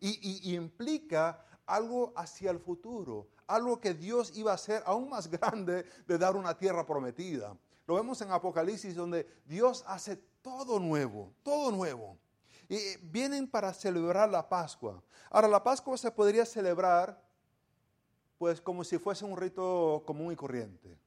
y 0.00 0.54
implica 0.54 1.44
algo 1.66 2.12
hacia 2.16 2.50
el 2.50 2.58
futuro, 2.58 3.28
algo 3.46 3.80
que 3.80 3.94
Dios 3.94 4.36
iba 4.36 4.52
a 4.52 4.56
hacer 4.56 4.82
aún 4.86 5.08
más 5.08 5.28
grande 5.30 5.84
de 6.06 6.18
dar 6.18 6.36
una 6.36 6.56
tierra 6.56 6.86
prometida. 6.86 7.56
Lo 7.86 7.96
vemos 7.96 8.20
en 8.22 8.30
Apocalipsis 8.30 8.94
donde 8.94 9.26
Dios 9.44 9.84
hace 9.86 10.16
todo 10.40 10.78
nuevo, 10.78 11.32
todo 11.42 11.70
nuevo. 11.70 12.16
Y 12.68 12.78
vienen 13.02 13.48
para 13.48 13.72
celebrar 13.72 14.30
la 14.30 14.48
Pascua. 14.48 15.02
Ahora, 15.30 15.48
la 15.48 15.62
Pascua 15.62 15.96
se 15.96 16.10
podría 16.10 16.44
celebrar 16.46 17.20
pues 18.38 18.60
como 18.60 18.82
si 18.82 18.98
fuese 18.98 19.24
un 19.24 19.36
rito 19.36 20.02
común 20.06 20.32
y 20.32 20.36
corriente. 20.36 20.98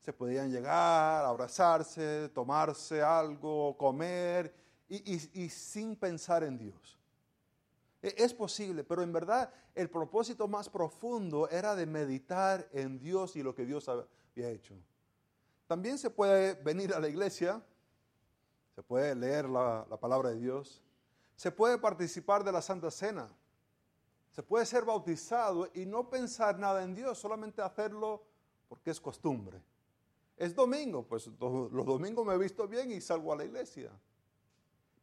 Se 0.00 0.12
podían 0.12 0.50
llegar, 0.50 1.24
abrazarse, 1.24 2.28
tomarse 2.28 3.00
algo, 3.02 3.76
comer 3.78 4.54
y 4.88 5.48
sin 5.48 5.96
pensar 5.96 6.44
en 6.44 6.58
Dios. 6.58 6.98
E, 8.04 8.14
es 8.18 8.34
posible, 8.34 8.84
pero 8.84 9.02
en 9.02 9.12
verdad 9.12 9.50
el 9.74 9.88
propósito 9.88 10.46
más 10.46 10.68
profundo 10.68 11.48
era 11.48 11.74
de 11.74 11.86
meditar 11.86 12.68
en 12.72 12.98
Dios 12.98 13.34
y 13.34 13.42
lo 13.42 13.54
que 13.54 13.64
Dios 13.64 13.88
había 13.88 14.50
hecho. 14.50 14.74
También 15.66 15.96
se 15.96 16.10
puede 16.10 16.52
venir 16.52 16.92
a 16.92 17.00
la 17.00 17.08
iglesia, 17.08 17.62
se 18.74 18.82
puede 18.82 19.14
leer 19.14 19.48
la, 19.48 19.86
palabra 19.98 20.28
de 20.28 20.36
Dios, 20.38 20.82
se 21.36 21.50
puede 21.50 21.78
participar 21.78 22.44
de 22.44 22.52
la 22.52 22.62
Santa 22.62 22.90
Cena, 22.90 23.28
se 24.30 24.42
puede 24.42 24.66
ser 24.66 24.84
bautizado 24.84 25.70
y 25.74 25.86
no 25.86 26.10
pensar 26.10 26.58
nada 26.58 26.82
en 26.82 26.94
Dios, 26.94 27.18
solamente 27.18 27.62
hacerlo 27.62 28.24
porque 28.68 28.90
es 28.90 29.00
costumbre. 29.00 29.62
Es 30.36 30.54
domingo, 30.54 31.06
pues 31.06 31.28
los 31.38 31.86
domingos 31.86 32.26
me 32.26 32.34
he 32.34 32.38
visto 32.38 32.66
bien 32.66 32.90
y 32.90 33.00
salgo 33.00 33.32
a 33.32 33.36
la 33.36 33.44
iglesia. 33.44 33.90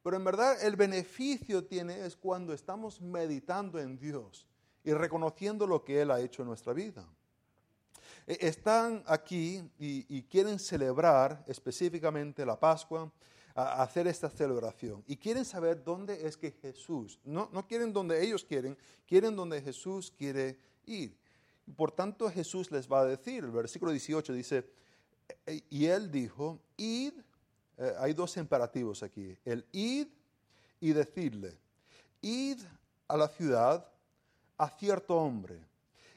Pero 0.03 0.17
en 0.17 0.23
verdad 0.23 0.61
el 0.63 0.75
beneficio 0.75 1.63
tiene 1.65 2.05
es 2.05 2.15
cuando 2.15 2.53
estamos 2.53 2.99
meditando 2.99 3.79
en 3.79 3.97
Dios 3.97 4.47
y 4.83 4.93
reconociendo 4.93 5.67
lo 5.67 5.83
que 5.83 6.01
Él 6.01 6.11
ha 6.11 6.19
hecho 6.19 6.41
en 6.41 6.49
nuestra 6.49 6.73
vida. 6.73 7.07
E, 8.27 8.47
están 8.47 9.03
aquí 9.05 9.63
y, 9.79 10.23
quieren 10.23 10.59
celebrar 10.59 11.43
específicamente 11.47 12.45
la 12.45 12.59
Pascua, 12.59 13.11
hacer 13.55 14.07
esta 14.07 14.29
celebración. 14.29 15.03
Y 15.07 15.17
quieren 15.17 15.45
saber 15.45 15.83
dónde 15.83 16.27
es 16.27 16.37
que 16.37 16.51
Jesús, 16.51 17.19
no, 17.23 17.49
no 17.51 17.67
quieren 17.67 17.93
donde 17.93 18.23
ellos 18.23 18.43
quieren, 18.43 18.77
quieren 19.07 19.35
donde 19.35 19.61
Jesús 19.61 20.11
quiere 20.17 20.57
ir. 20.85 21.17
Por 21.75 21.91
tanto 21.91 22.29
Jesús 22.29 22.71
les 22.71 22.91
va 22.91 23.01
a 23.01 23.05
decir, 23.05 23.43
el 23.43 23.51
versículo 23.51 23.91
18 23.91 24.33
dice, 24.33 24.69
e, 25.45 25.63
y 25.69 25.85
Él 25.85 26.11
dijo, 26.11 26.59
id 26.77 27.13
eh, 27.77 27.95
hay 27.97 28.13
dos 28.13 28.37
imperativos 28.37 29.01
aquí, 29.01 29.35
el 29.45 29.65
id 29.71 30.07
y 30.79 30.93
decirle, 30.93 31.57
id 32.21 32.59
a 33.07 33.17
la 33.17 33.27
ciudad 33.27 33.87
a 34.57 34.69
cierto 34.69 35.15
hombre. 35.15 35.59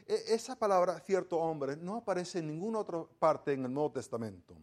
E, 0.06 0.34
esa 0.34 0.56
palabra 0.56 1.00
cierto 1.00 1.38
hombre 1.38 1.76
no 1.76 1.96
aparece 1.96 2.40
en 2.40 2.48
ninguna 2.48 2.80
otra 2.80 3.04
parte 3.18 3.52
en 3.52 3.64
el 3.64 3.72
Nuevo 3.72 3.92
Testamento. 3.92 4.54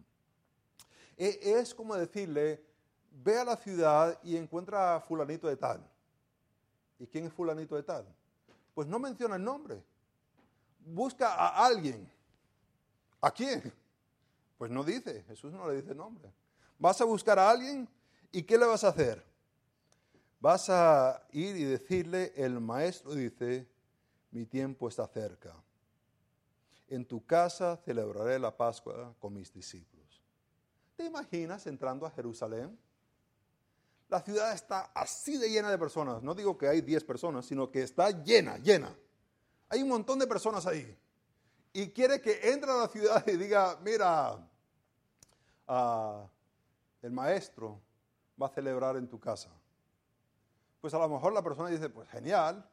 E, 1.16 1.38
es 1.42 1.74
como 1.74 1.94
decirle, 1.94 2.64
ve 3.10 3.38
a 3.38 3.44
la 3.44 3.56
ciudad 3.56 4.18
y 4.22 4.36
encuentra 4.36 4.96
a 4.96 5.00
fulanito 5.00 5.46
de 5.48 5.56
tal. 5.56 5.86
¿Y 6.98 7.06
quién 7.06 7.26
es 7.26 7.32
fulanito 7.32 7.76
de 7.76 7.82
tal? 7.82 8.06
Pues 8.74 8.86
no 8.88 8.98
menciona 8.98 9.36
el 9.36 9.44
nombre. 9.44 9.82
Busca 10.80 11.34
a 11.34 11.66
alguien. 11.66 12.10
¿A 13.20 13.30
quién? 13.30 13.72
Pues 14.58 14.70
no 14.70 14.84
dice, 14.84 15.22
Jesús 15.24 15.52
no 15.52 15.68
le 15.68 15.80
dice 15.80 15.94
nombre. 15.94 16.32
Vas 16.78 17.00
a 17.00 17.04
buscar 17.04 17.38
a 17.38 17.50
alguien 17.50 17.88
y 18.30 18.42
¿qué 18.42 18.56
le 18.56 18.66
vas 18.66 18.84
a 18.84 18.88
hacer? 18.88 19.24
Vas 20.40 20.68
a 20.70 21.24
ir 21.30 21.56
y 21.56 21.64
decirle, 21.64 22.32
el 22.34 22.58
maestro 22.58 23.14
dice, 23.14 23.68
mi 24.32 24.46
tiempo 24.46 24.88
está 24.88 25.06
cerca. 25.06 25.54
En 26.88 27.04
tu 27.04 27.24
casa 27.24 27.76
celebraré 27.84 28.38
la 28.38 28.56
Pascua 28.56 29.14
con 29.20 29.34
mis 29.34 29.52
discípulos. 29.52 30.01
¿Te 31.02 31.08
imaginas 31.08 31.66
entrando 31.66 32.06
a 32.06 32.12
Jerusalén? 32.12 32.78
La 34.08 34.20
ciudad 34.20 34.52
está 34.52 34.92
así 34.94 35.36
de 35.36 35.50
llena 35.50 35.68
de 35.68 35.76
personas. 35.76 36.22
No 36.22 36.32
digo 36.32 36.56
que 36.56 36.68
hay 36.68 36.80
10 36.80 37.02
personas, 37.02 37.44
sino 37.44 37.72
que 37.72 37.82
está 37.82 38.22
llena, 38.22 38.56
llena. 38.58 38.96
Hay 39.68 39.82
un 39.82 39.88
montón 39.88 40.20
de 40.20 40.28
personas 40.28 40.64
ahí. 40.64 40.96
Y 41.72 41.88
quiere 41.88 42.20
que 42.20 42.52
entre 42.52 42.70
a 42.70 42.76
la 42.76 42.86
ciudad 42.86 43.26
y 43.26 43.36
diga, 43.36 43.80
mira, 43.82 44.48
uh, 45.66 46.24
el 47.02 47.10
maestro 47.10 47.80
va 48.40 48.46
a 48.46 48.50
celebrar 48.50 48.96
en 48.96 49.08
tu 49.08 49.18
casa. 49.18 49.50
Pues 50.80 50.94
a 50.94 50.98
lo 50.98 51.08
mejor 51.08 51.32
la 51.32 51.42
persona 51.42 51.68
dice, 51.68 51.88
pues 51.88 52.08
genial, 52.10 52.64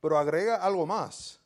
pero 0.00 0.18
agrega 0.18 0.56
algo 0.56 0.86
más. 0.86 1.38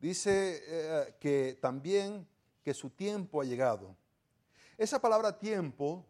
Dice 0.00 0.62
eh, 0.66 1.16
que 1.20 1.58
también 1.60 2.26
que 2.64 2.72
su 2.72 2.88
tiempo 2.88 3.42
ha 3.42 3.44
llegado. 3.44 3.94
Esa 4.78 5.00
palabra 5.00 5.38
tiempo 5.38 6.04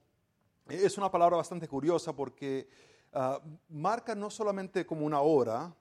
es 0.69 0.99
una 0.99 1.11
palabra 1.11 1.37
bastante 1.37 1.69
curiosa 1.69 2.13
porque 2.15 2.69
ah, 3.13 3.41
marca 3.69 4.15
no 4.15 4.31
solamente 4.31 4.85
como 4.85 5.07
una 5.07 5.21
hora, 5.21 5.73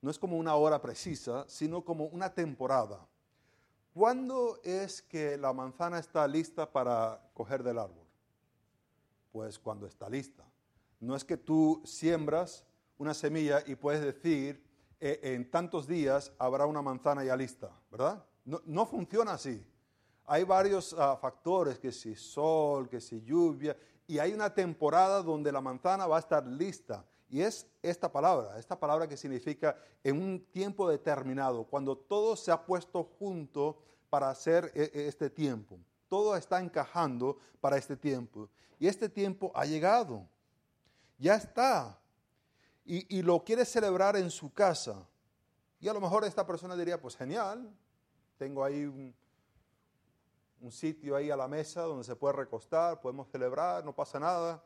no 0.00 0.10
es 0.10 0.18
como 0.18 0.38
una 0.38 0.54
hora 0.54 0.80
precisa, 0.80 1.44
sino 1.48 1.84
como 1.84 2.06
una 2.06 2.32
temporada. 2.32 3.06
¿Cuándo 3.92 4.58
es 4.64 5.02
que 5.02 5.36
la 5.36 5.52
manzana 5.52 5.98
está 5.98 6.26
lista 6.26 6.70
para 6.70 7.20
coger 7.34 7.62
del 7.62 7.78
árbol? 7.78 8.06
Pues 9.30 9.58
cuando 9.58 9.86
está 9.86 10.08
lista. 10.08 10.44
No 10.98 11.14
es 11.14 11.24
que 11.24 11.36
tú 11.36 11.82
siembras 11.84 12.64
una 12.96 13.12
semilla 13.12 13.62
y 13.66 13.74
puedes 13.74 14.00
decir, 14.00 14.64
eh, 15.00 15.20
en 15.34 15.50
tantos 15.50 15.86
días 15.86 16.32
habrá 16.38 16.64
una 16.64 16.80
manzana 16.80 17.24
ya 17.24 17.36
lista, 17.36 17.70
¿verdad? 17.90 18.24
No, 18.44 18.86
funciona 18.86 19.32
así. 19.32 19.64
Hay 20.26 20.44
varios 20.44 20.94
ah, 20.98 21.16
factores, 21.16 21.78
que 21.78 21.92
si 21.92 22.14
sol, 22.14 22.88
que 22.88 23.00
si 23.00 23.22
lluvia, 23.22 23.76
y 24.06 24.18
hay 24.18 24.32
una 24.32 24.54
temporada 24.54 25.22
donde 25.22 25.52
la 25.52 25.60
manzana 25.60 26.06
va 26.06 26.16
a 26.16 26.20
estar 26.20 26.46
lista. 26.46 27.04
Y 27.28 27.40
es 27.40 27.66
esta 27.82 28.12
palabra, 28.12 28.58
esta 28.58 28.78
palabra 28.78 29.08
que 29.08 29.16
significa 29.16 29.76
en 30.04 30.22
un 30.22 30.44
tiempo 30.52 30.88
determinado, 30.88 31.64
cuando 31.64 31.96
todo 31.96 32.36
se 32.36 32.50
ha 32.50 32.66
puesto 32.66 33.04
junto 33.18 33.78
para 34.10 34.28
hacer 34.28 34.70
eh, 34.74 34.90
este 34.94 35.30
tiempo 35.30 35.78
todo 36.12 36.36
está 36.36 36.60
encajando 36.60 37.38
para 37.58 37.78
este 37.78 37.96
tiempo. 37.96 38.50
Y 38.78 38.86
este 38.86 39.08
tiempo 39.08 39.50
ha 39.54 39.64
llegado. 39.64 40.28
Ya 41.16 41.36
está. 41.36 41.98
Y, 42.84 43.22
lo 43.22 43.42
quiere 43.42 43.64
celebrar 43.64 44.16
en 44.16 44.30
su 44.30 44.52
casa. 44.52 45.08
Y 45.80 45.88
a 45.88 45.94
lo 45.94 46.02
mejor 46.02 46.26
esta 46.26 46.46
persona 46.46 46.76
diría, 46.76 47.00
pues 47.00 47.16
genial, 47.16 47.66
tengo 48.36 48.62
ahí 48.62 48.84
un, 48.84 49.14
sitio 50.70 51.16
ahí 51.16 51.30
a 51.30 51.36
la 51.36 51.48
mesa 51.48 51.82
donde 51.82 52.04
se 52.04 52.14
puede 52.14 52.34
recostar, 52.34 53.00
podemos 53.00 53.28
celebrar, 53.28 53.84
no 53.84 53.94
pasa 53.94 54.20
nada. 54.20 54.62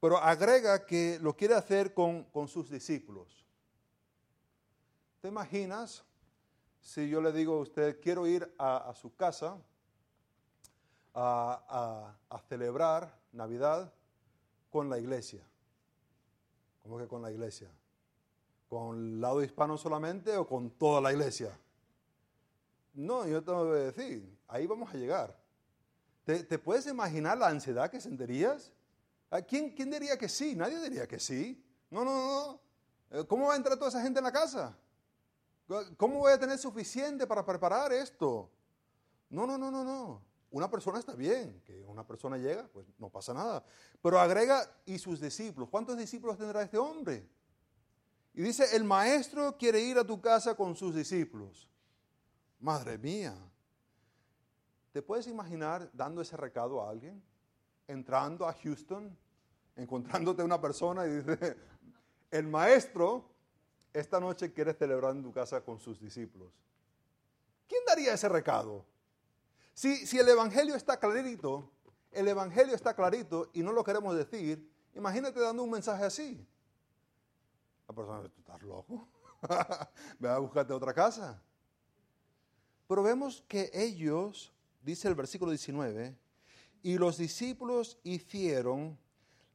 Pero 0.00 0.18
agrega 0.18 0.86
que 0.86 1.18
lo 1.20 1.34
quiere 1.34 1.54
hacer 1.54 1.94
con, 1.94 2.28
sus 2.46 2.70
discípulos. 2.70 3.44
¿Te 5.20 5.28
imaginas 5.28 6.04
si 6.80 7.08
yo 7.08 7.20
le 7.20 7.32
digo 7.32 7.54
a 7.54 7.60
usted, 7.60 7.98
quiero 8.00 8.26
ir 8.28 8.54
a 8.58 8.92
su 8.94 9.16
casa 9.16 9.58
a, 11.16 12.40
celebrar 12.48 13.18
Navidad 13.32 13.92
con 14.70 14.90
la 14.90 14.98
iglesia. 14.98 15.42
¿Cómo 16.82 16.98
que 16.98 17.08
con 17.08 17.22
la 17.22 17.30
iglesia? 17.30 17.70
¿Con 18.68 18.96
el 18.96 19.20
lado 19.20 19.42
hispano 19.42 19.78
solamente 19.78 20.36
o 20.36 20.46
con 20.46 20.70
toda 20.70 21.00
la 21.00 21.12
iglesia? 21.12 21.58
No, 22.94 23.26
yo 23.26 23.42
te 23.42 23.50
voy 23.50 23.78
a 23.78 23.82
decir, 23.82 24.35
ahí 24.48 24.66
vamos 24.66 24.92
a 24.92 24.96
llegar. 24.96 25.36
¿Te, 26.24 26.58
puedes 26.58 26.86
imaginar 26.86 27.38
la 27.38 27.48
ansiedad 27.48 27.90
que 27.90 28.00
sentirías? 28.00 28.72
¿Quién, 29.48 29.70
¿Quién 29.70 29.90
diría 29.90 30.18
que 30.18 30.28
sí? 30.28 30.56
Nadie 30.56 30.80
diría 30.80 31.06
que 31.06 31.20
sí. 31.20 31.64
No, 31.90 32.04
no, 32.04 32.14
no. 32.14 32.60
Eh, 33.10 33.24
¿Cómo 33.26 33.46
va 33.46 33.54
a 33.54 33.56
entrar 33.56 33.76
toda 33.76 33.90
esa 33.90 34.02
gente 34.02 34.18
en 34.18 34.24
la 34.24 34.32
casa? 34.32 34.76
¿Cómo 35.96 36.18
voy 36.18 36.32
a 36.32 36.38
tener 36.38 36.58
suficiente 36.58 37.26
para 37.26 37.44
preparar 37.44 37.92
esto? 37.92 38.50
No, 39.30 39.46
no, 39.46 39.58
no, 39.58 39.70
no, 39.70 39.84
no. 39.84 40.22
Una 40.50 40.70
persona 40.70 40.98
está 40.98 41.14
bien, 41.14 41.60
que 41.64 41.84
una 41.86 42.06
persona 42.06 42.38
llega, 42.38 42.68
pues 42.72 42.86
no 42.98 43.10
pasa 43.10 43.34
nada. 43.34 43.64
Pero 44.00 44.18
agrega, 44.18 44.68
y 44.84 44.98
sus 44.98 45.20
discípulos. 45.20 45.68
¿Cuántos 45.68 45.96
discípulos 45.96 46.38
tendrá 46.38 46.62
este 46.62 46.78
hombre? 46.78 47.28
Y 48.32 48.42
dice, 48.42 48.76
el 48.76 48.84
maestro 48.84 49.56
quiere 49.56 49.80
ir 49.80 49.98
a 49.98 50.04
tu 50.04 50.20
casa 50.20 50.54
con 50.54 50.76
sus 50.76 50.94
discípulos. 50.94 51.68
Madre 52.60 52.96
mía. 52.98 53.34
¿Te 54.96 55.02
puedes 55.02 55.26
imaginar 55.26 55.90
dando 55.92 56.22
ese 56.22 56.38
recado 56.38 56.80
a 56.80 56.88
alguien? 56.88 57.22
Entrando 57.86 58.48
a 58.48 58.54
Houston, 58.54 59.14
encontrándote 59.76 60.42
una 60.42 60.58
persona 60.58 61.06
y 61.06 61.16
dice, 61.16 61.54
el 62.30 62.46
maestro 62.46 63.28
esta 63.92 64.18
noche 64.18 64.54
quiere 64.54 64.72
celebrar 64.72 65.14
en 65.14 65.22
tu 65.22 65.34
casa 65.34 65.60
con 65.60 65.78
sus 65.78 66.00
discípulos. 66.00 66.50
¿Quién 67.68 67.82
daría 67.86 68.14
ese 68.14 68.26
recado? 68.30 68.86
Si, 69.74 70.06
si 70.06 70.18
el 70.18 70.30
Evangelio 70.30 70.74
está 70.74 70.98
clarito, 70.98 71.70
el 72.10 72.26
Evangelio 72.28 72.74
está 72.74 72.96
clarito 72.96 73.50
y 73.52 73.62
no 73.62 73.72
lo 73.72 73.84
queremos 73.84 74.16
decir, 74.16 74.66
imagínate 74.94 75.38
dando 75.40 75.62
un 75.62 75.72
mensaje 75.72 76.04
así. 76.04 76.48
La 77.86 77.94
persona, 77.94 78.22
¿tú 78.30 78.40
estás 78.40 78.62
loco? 78.62 79.06
Ve 80.18 80.30
a 80.30 80.38
buscarte 80.38 80.72
otra 80.72 80.94
casa. 80.94 81.38
Pero 82.88 83.02
vemos 83.02 83.44
que 83.46 83.70
ellos, 83.74 84.55
dice 84.86 85.08
el 85.08 85.16
versículo 85.16 85.50
19, 85.50 86.16
y 86.82 86.96
los 86.96 87.18
discípulos 87.18 87.98
hicieron, 88.04 88.96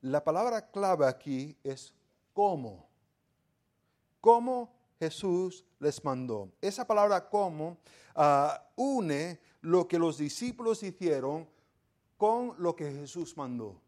la 0.01 0.23
palabra 0.23 0.69
clave 0.69 1.07
aquí 1.07 1.55
es 1.63 1.93
cómo. 2.33 2.89
Cómo 4.19 4.75
Jesús 4.99 5.63
les 5.79 6.03
mandó. 6.03 6.51
Esa 6.59 6.85
palabra 6.85 7.29
cómo 7.29 7.77
ah, 8.13 8.61
une 8.75 9.39
lo 9.61 9.87
que 9.87 9.97
los 9.97 10.17
discípulos 10.17 10.83
hicieron 10.83 11.47
con 12.17 12.53
lo 12.57 12.75
que 12.75 12.91
Jesús 12.91 13.35
mandó. 13.37 13.81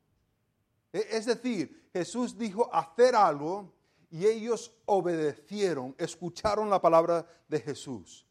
E, 0.94 1.06
es 1.12 1.26
decir, 1.26 1.90
Jesús 1.92 2.38
dijo 2.38 2.74
hacer 2.74 3.16
algo 3.16 3.70
y 4.10 4.26
ellos 4.26 4.72
obedecieron, 4.86 5.94
escucharon 5.98 6.70
la 6.70 6.82
palabra 6.82 7.28
de 7.50 7.60
Jesús. 7.60 8.26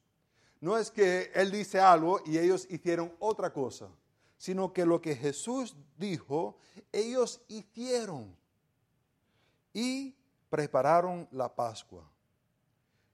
No 0.62 0.78
es 0.78 0.92
que 0.92 1.33
Él 1.35 1.50
dice 1.50 1.81
algo 1.81 2.21
y 2.25 2.38
ellos 2.38 2.69
hicieron 2.71 3.12
otra 3.19 3.52
cosa, 3.52 3.88
sino 4.38 4.73
que 4.73 4.87
lo 4.87 5.02
que 5.02 5.16
Jesús 5.16 5.76
dijo, 5.99 6.57
ellos 6.92 7.40
hicieron 7.49 8.33
y 9.73 10.14
prepararon 10.49 11.26
la 11.33 11.52
Pascua. 11.52 12.09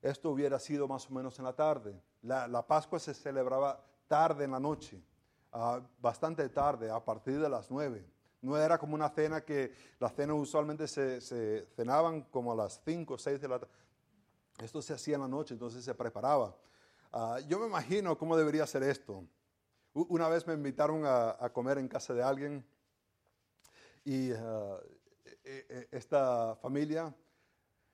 Esto 0.03 0.31
hubiera 0.31 0.59
sido 0.59 0.87
más 0.87 1.11
o 1.11 1.15
menos 1.15 1.39
en 1.39 1.47
la 1.47 1.55
tarde. 1.55 1.99
La, 2.21 2.67
Pascua 2.67 2.99
se 2.99 3.15
celebraba 3.15 3.83
tarde 4.07 4.45
en 4.45 4.51
la 4.51 4.61
noche, 4.61 5.03
ah, 5.51 5.81
bastante 6.03 6.47
tarde, 6.51 6.91
a 6.91 7.03
partir 7.03 7.41
de 7.41 7.49
las 7.49 7.71
nueve. 7.71 8.05
No 8.43 8.59
era 8.59 8.77
como 8.77 8.95
una 8.95 9.09
cena 9.09 9.41
que 9.41 9.73
las 9.99 10.15
cenas 10.15 10.37
usualmente 10.37 10.87
se, 10.87 11.67
cenaban 11.75 12.25
como 12.25 12.53
a 12.53 12.57
las 12.57 12.83
5 12.85 13.15
o 13.15 13.19
6 13.19 13.41
de 13.41 13.49
la 13.49 13.59
tarde. 13.59 13.73
Esto 14.63 14.83
se 14.83 14.93
hacía 14.93 15.15
en 15.15 15.23
la 15.23 15.29
noche, 15.29 15.55
entonces 15.55 15.83
se 15.83 15.95
preparaba. 15.95 16.55
Ah, 17.13 17.39
yo 17.47 17.59
me 17.59 17.67
imagino 17.67 18.19
cómo 18.19 18.37
debería 18.37 18.67
ser 18.67 18.83
esto. 18.83 19.25
Una 19.95 20.29
vez 20.29 20.47
me 20.47 20.55
invitaron 20.55 21.03
a, 21.07 21.51
comer 21.53 21.79
en 21.79 21.89
casa 21.89 22.13
de 22.15 22.23
alguien 22.23 22.65
y 24.05 24.31
ah, 24.33 24.79
e, 25.45 25.67
e, 25.69 25.89
esta 25.91 26.55
familia 26.57 27.15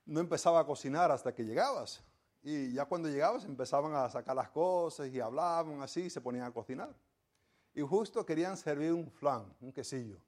no 0.05 0.19
empezaba 0.19 0.59
a 0.59 0.65
cocinar 0.65 1.11
hasta 1.11 1.33
que 1.33 1.43
llegabas. 1.43 2.03
Y 2.43 2.73
ya 2.73 2.85
cuando 2.85 3.09
llegabas 3.09 3.45
empezaban 3.45 3.95
a 3.95 4.09
sacar 4.09 4.35
las 4.35 4.49
cosas 4.49 5.07
y 5.07 5.19
hablaban 5.19 5.81
así 5.81 6.01
y 6.01 6.09
se 6.09 6.21
ponían 6.21 6.45
a 6.45 6.51
cocinar. 6.51 6.93
Y 7.73 7.81
justo 7.81 8.25
querían 8.25 8.55
servir 8.55 8.93
un 8.93 9.09
flan, 9.09 9.53
un 9.61 9.71
quesillo. 9.71 10.19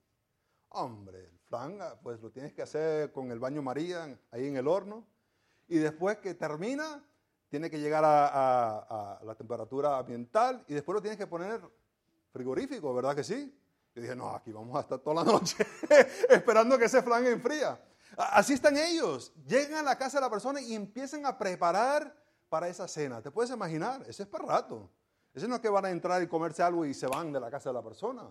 Hombre, 0.69 1.25
el 1.25 1.39
flan, 1.39 1.81
ah, 1.81 1.95
pues 2.01 2.21
lo 2.21 2.31
tienes 2.31 2.53
que 2.53 2.61
hacer 2.61 3.11
con 3.11 3.31
el 3.31 3.39
baño 3.39 3.61
María 3.61 4.17
ahí 4.31 4.47
en 4.47 4.57
el 4.57 4.67
horno. 4.67 5.05
Y 5.67 5.77
después 5.77 6.17
que 6.17 6.33
termina, 6.33 7.03
tiene 7.49 7.69
que 7.69 7.79
llegar 7.79 8.03
a, 8.05 9.19
la 9.23 9.35
temperatura 9.35 9.97
ambiental 9.97 10.63
y 10.67 10.73
después 10.73 10.93
lo 10.93 11.01
tienes 11.01 11.17
que 11.17 11.27
poner 11.27 11.61
frigorífico, 12.31 12.93
¿verdad 12.93 13.15
que 13.15 13.23
sí? 13.23 13.53
Yo 13.95 14.01
dije, 14.01 14.15
no, 14.15 14.29
aquí 14.29 14.51
vamos 14.51 14.77
a 14.77 14.81
estar 14.81 14.99
toda 14.99 15.23
la 15.23 15.31
noche 15.31 15.65
esperando 16.29 16.77
que 16.77 16.85
ese 16.85 17.01
flan 17.01 17.25
enfría. 17.25 17.81
Así 18.15 18.53
están 18.53 18.77
ellos. 18.77 19.33
Llegan 19.45 19.79
a 19.79 19.83
la 19.83 19.97
casa 19.97 20.17
de 20.17 20.21
la 20.21 20.29
persona 20.29 20.61
y 20.61 20.75
empiezan 20.75 21.25
a 21.25 21.37
preparar 21.37 22.15
para 22.49 22.67
esa 22.67 22.87
cena. 22.87 23.21
¿Te 23.21 23.31
puedes 23.31 23.51
imaginar? 23.51 24.03
Ese 24.07 24.23
es 24.23 24.29
para 24.29 24.45
rato. 24.45 24.89
Ese 25.33 25.47
no 25.47 25.55
es 25.55 25.61
que 25.61 25.69
van 25.69 25.85
a 25.85 25.89
entrar 25.89 26.21
y 26.21 26.27
comerse 26.27 26.63
algo 26.63 26.85
y 26.85 26.93
se 26.93 27.07
van 27.07 27.31
de 27.31 27.39
la 27.39 27.49
casa 27.49 27.69
de 27.69 27.73
la 27.73 27.83
persona. 27.83 28.23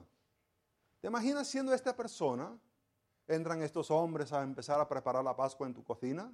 ¿Te 1.01 1.09
imaginas 1.09 1.47
siendo 1.47 1.73
esta 1.75 1.95
persona? 1.95 2.57
Entran 3.29 3.63
estos 3.63 3.91
hombres 3.91 4.33
a 4.33 4.43
empezar 4.43 4.81
a 4.81 4.89
preparar 4.89 5.25
la 5.25 5.37
Pascua 5.37 5.67
en 5.67 5.75
tu 5.75 5.85
cocina. 5.85 6.33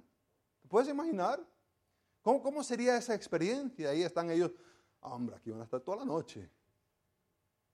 ¿Te 0.61 0.67
puedes 0.67 0.89
imaginar? 0.89 1.39
¿Cómo, 2.23 2.63
sería 2.63 2.97
esa 2.97 3.13
experiencia? 3.13 3.89
Ahí 3.89 4.01
están 4.01 4.31
ellos, 4.31 4.51
hombre, 5.01 5.35
aquí 5.35 5.51
van 5.51 5.59
a 5.59 5.65
estar 5.65 5.81
toda 5.81 5.97
la 5.97 6.05
noche. 6.05 6.49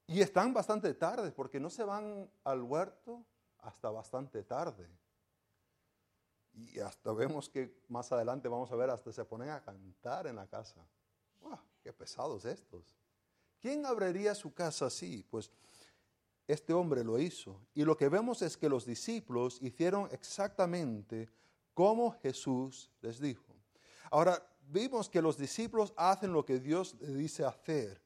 Y 0.08 0.22
están 0.22 0.52
bastante 0.52 0.92
tarde 0.96 1.32
porque 1.32 1.60
no 1.60 1.70
se 1.70 1.84
van 1.84 2.28
al 2.44 2.64
huerto 2.64 3.24
hasta 3.60 3.92
bastante 3.92 4.44
tarde. 4.44 4.90
Y 6.52 6.80
hasta 6.80 7.14
vemos 7.14 7.48
que 7.48 7.80
más 7.90 8.12
adelante 8.12 8.50
vamos 8.50 8.72
a 8.72 8.76
ver, 8.76 8.90
hasta 8.90 9.14
se 9.14 9.24
ponen 9.24 9.52
a 9.52 9.62
cantar 9.62 10.26
en 10.26 10.38
la 10.38 10.48
casa. 10.48 10.84
¡Qué 11.84 11.94
pesados 11.94 12.44
estos! 12.44 12.98
¿Quién 13.62 13.86
abriría 13.86 14.34
su 14.34 14.52
casa 14.52 14.88
así? 14.88 15.24
Pues 15.30 15.52
este 16.48 16.74
hombre 16.74 17.04
lo 17.04 17.20
hizo. 17.20 17.62
Y 17.76 17.84
lo 17.84 17.96
que 17.96 18.10
vemos 18.10 18.42
es 18.42 18.58
que 18.58 18.68
los 18.68 18.84
discípulos 18.84 19.62
hicieron 19.62 20.10
exactamente 20.12 21.30
como 21.76 22.14
Jesús 22.14 22.90
les 23.02 23.20
dijo. 23.20 23.49
Ahora, 24.12 24.44
vimos 24.68 25.10
que 25.10 25.22
los 25.22 25.38
discípulos 25.38 25.94
hacen 25.96 26.34
lo 26.34 26.46
que 26.46 26.60
Dios 26.60 26.96
les 27.00 27.16
dice 27.16 27.46
hacer. 27.46 28.02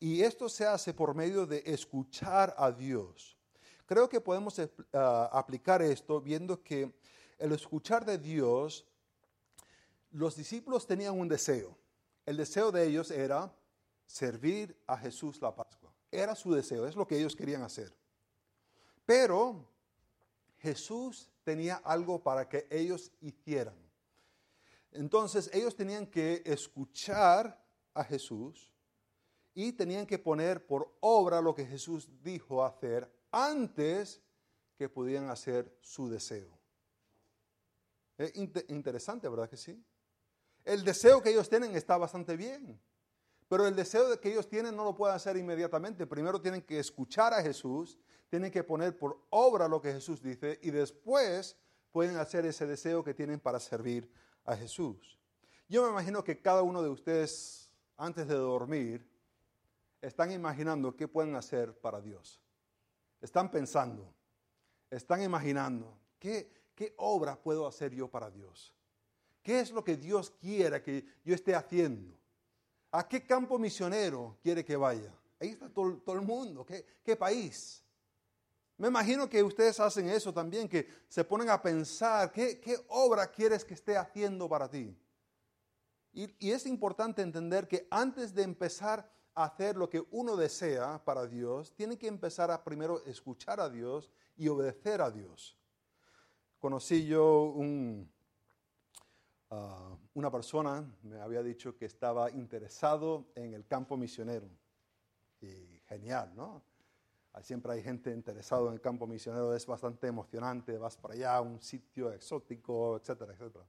Y 0.00 0.22
esto 0.22 0.48
se 0.48 0.66
hace 0.66 0.92
por 0.92 1.14
medio 1.14 1.46
de 1.46 1.62
escuchar 1.66 2.54
a 2.58 2.70
Dios. 2.70 3.36
Creo 3.86 4.08
que 4.08 4.20
podemos 4.20 4.58
eh, 4.58 4.68
aplicar 5.32 5.82
esto 5.82 6.20
viendo 6.20 6.62
que 6.62 6.92
el 7.38 7.52
escuchar 7.52 8.04
de 8.04 8.18
Dios, 8.18 8.86
los 10.10 10.36
discípulos 10.36 10.86
tenían 10.86 11.18
un 11.18 11.28
deseo. 11.28 11.76
El 12.24 12.36
deseo 12.36 12.72
de 12.72 12.86
ellos 12.86 13.10
era 13.10 13.54
servir 14.06 14.76
a 14.86 14.96
Jesús 14.96 15.40
la 15.42 15.54
Pascua. 15.54 15.92
Era 16.10 16.34
su 16.34 16.52
deseo, 16.52 16.86
es 16.86 16.96
lo 16.96 17.06
que 17.06 17.18
ellos 17.18 17.36
querían 17.36 17.62
hacer. 17.62 17.92
Pero 19.04 19.66
Jesús 20.58 21.28
tenía 21.42 21.76
algo 21.76 22.22
para 22.22 22.48
que 22.48 22.66
ellos 22.70 23.10
hicieran. 23.20 23.83
Entonces 24.94 25.50
ellos 25.52 25.74
tenían 25.74 26.06
que 26.06 26.42
escuchar 26.46 27.60
a 27.92 28.04
Jesús 28.04 28.72
y 29.52 29.72
tenían 29.72 30.06
que 30.06 30.18
poner 30.18 30.66
por 30.66 30.96
obra 31.00 31.40
lo 31.40 31.54
que 31.54 31.66
Jesús 31.66 32.08
dijo 32.22 32.64
hacer 32.64 33.12
antes 33.30 34.22
que 34.76 34.88
pudieran 34.88 35.30
hacer 35.30 35.76
su 35.80 36.08
deseo. 36.08 36.58
Es 38.16 38.32
interesante, 38.68 39.28
¿verdad 39.28 39.50
que 39.50 39.56
sí? 39.56 39.84
El 40.64 40.84
deseo 40.84 41.20
que 41.20 41.30
ellos 41.30 41.48
tienen 41.48 41.74
está 41.74 41.96
bastante 41.96 42.36
bien. 42.36 42.80
Pero 43.48 43.66
el 43.66 43.76
deseo 43.76 44.18
que 44.20 44.30
ellos 44.30 44.48
tienen 44.48 44.76
no 44.76 44.84
lo 44.84 44.94
pueden 44.94 45.16
hacer 45.16 45.36
inmediatamente. 45.36 46.06
Primero 46.06 46.40
tienen 46.40 46.62
que 46.62 46.78
escuchar 46.78 47.34
a 47.34 47.42
Jesús, 47.42 47.98
tienen 48.28 48.50
que 48.50 48.64
poner 48.64 48.96
por 48.96 49.26
obra 49.30 49.68
lo 49.68 49.80
que 49.80 49.92
Jesús 49.92 50.22
dice 50.22 50.58
y 50.62 50.70
después 50.70 51.56
pueden 51.92 52.16
hacer 52.16 52.46
ese 52.46 52.66
deseo 52.66 53.04
que 53.04 53.12
tienen 53.12 53.38
para 53.40 53.60
servir 53.60 54.10
a 54.44 54.56
Jesús. 54.56 55.18
Yo 55.68 55.82
me 55.84 55.90
imagino 55.90 56.22
que 56.22 56.40
cada 56.40 56.62
uno 56.62 56.82
de 56.82 56.88
ustedes, 56.88 57.70
antes 57.96 58.28
de 58.28 58.34
dormir, 58.34 59.06
están 60.00 60.30
imaginando 60.30 60.94
qué 60.96 61.08
pueden 61.08 61.34
hacer 61.34 61.78
para 61.78 62.00
Dios. 62.00 62.40
Están 63.20 63.50
pensando, 63.50 64.12
están 64.90 65.22
imaginando, 65.22 65.98
¿qué, 66.18 66.50
qué 66.74 66.94
obra 66.98 67.36
puedo 67.36 67.66
hacer 67.66 67.94
yo 67.94 68.08
para 68.08 68.30
Dios? 68.30 68.74
¿Qué 69.44 69.60
es 69.60 69.70
lo 69.70 69.84
que 69.84 69.96
Dios 69.98 70.30
quiera 70.30 70.82
que 70.82 71.04
yo 71.22 71.34
esté 71.34 71.54
haciendo? 71.54 72.16
¿A 72.90 73.06
qué 73.06 73.26
campo 73.26 73.58
misionero 73.58 74.38
quiere 74.42 74.64
que 74.64 74.74
vaya? 74.74 75.12
Ahí 75.38 75.50
está 75.50 75.68
todo, 75.68 76.00
el 76.14 76.22
mundo. 76.22 76.64
¿Qué, 76.64 77.16
país? 77.16 77.83
Me 78.76 78.88
imagino 78.88 79.28
que 79.28 79.42
ustedes 79.42 79.78
hacen 79.80 80.08
eso 80.08 80.32
también, 80.32 80.68
que 80.68 80.88
se 81.08 81.24
ponen 81.24 81.48
a 81.48 81.62
pensar, 81.62 82.32
¿qué, 82.32 82.84
obra 82.88 83.30
quieres 83.30 83.64
que 83.64 83.74
esté 83.74 83.96
haciendo 83.96 84.48
para 84.48 84.68
ti? 84.68 84.96
Y, 86.12 86.50
es 86.50 86.66
importante 86.66 87.22
entender 87.22 87.68
que 87.68 87.86
antes 87.90 88.34
de 88.34 88.42
empezar 88.42 89.10
a 89.34 89.44
hacer 89.44 89.76
lo 89.76 89.88
que 89.88 90.04
uno 90.10 90.36
desea 90.36 91.04
para 91.04 91.26
Dios, 91.26 91.74
tiene 91.74 91.98
que 91.98 92.06
empezar 92.06 92.50
a 92.50 92.62
primero 92.62 93.04
escuchar 93.04 93.60
a 93.60 93.68
Dios 93.68 94.10
y 94.36 94.48
obedecer 94.48 95.00
a 95.00 95.10
Dios. 95.10 95.56
Conocí 96.58 97.06
yo 97.06 97.54
Ah, 99.56 99.96
una 100.14 100.32
persona 100.32 100.84
me 101.02 101.20
había 101.20 101.40
dicho 101.40 101.76
que 101.76 101.84
estaba 101.84 102.28
interesado 102.32 103.30
en 103.36 103.54
el 103.54 103.64
campo 103.66 103.96
misionero. 103.96 104.48
Y 105.40 105.78
genial, 105.86 106.32
¿no? 106.34 106.64
Siempre 107.42 107.72
hay 107.72 107.82
gente 107.82 108.10
interesada 108.10 108.68
en 108.68 108.74
el 108.74 108.80
campo 108.80 109.06
misionero, 109.06 109.54
es 109.54 109.66
bastante 109.66 110.06
emocionante, 110.06 110.78
vas 110.78 110.96
para 110.96 111.14
allá, 111.14 111.40
un 111.40 111.60
sitio 111.60 112.12
exótico, 112.12 112.96
etcétera, 112.96 113.32
etcétera. 113.32 113.64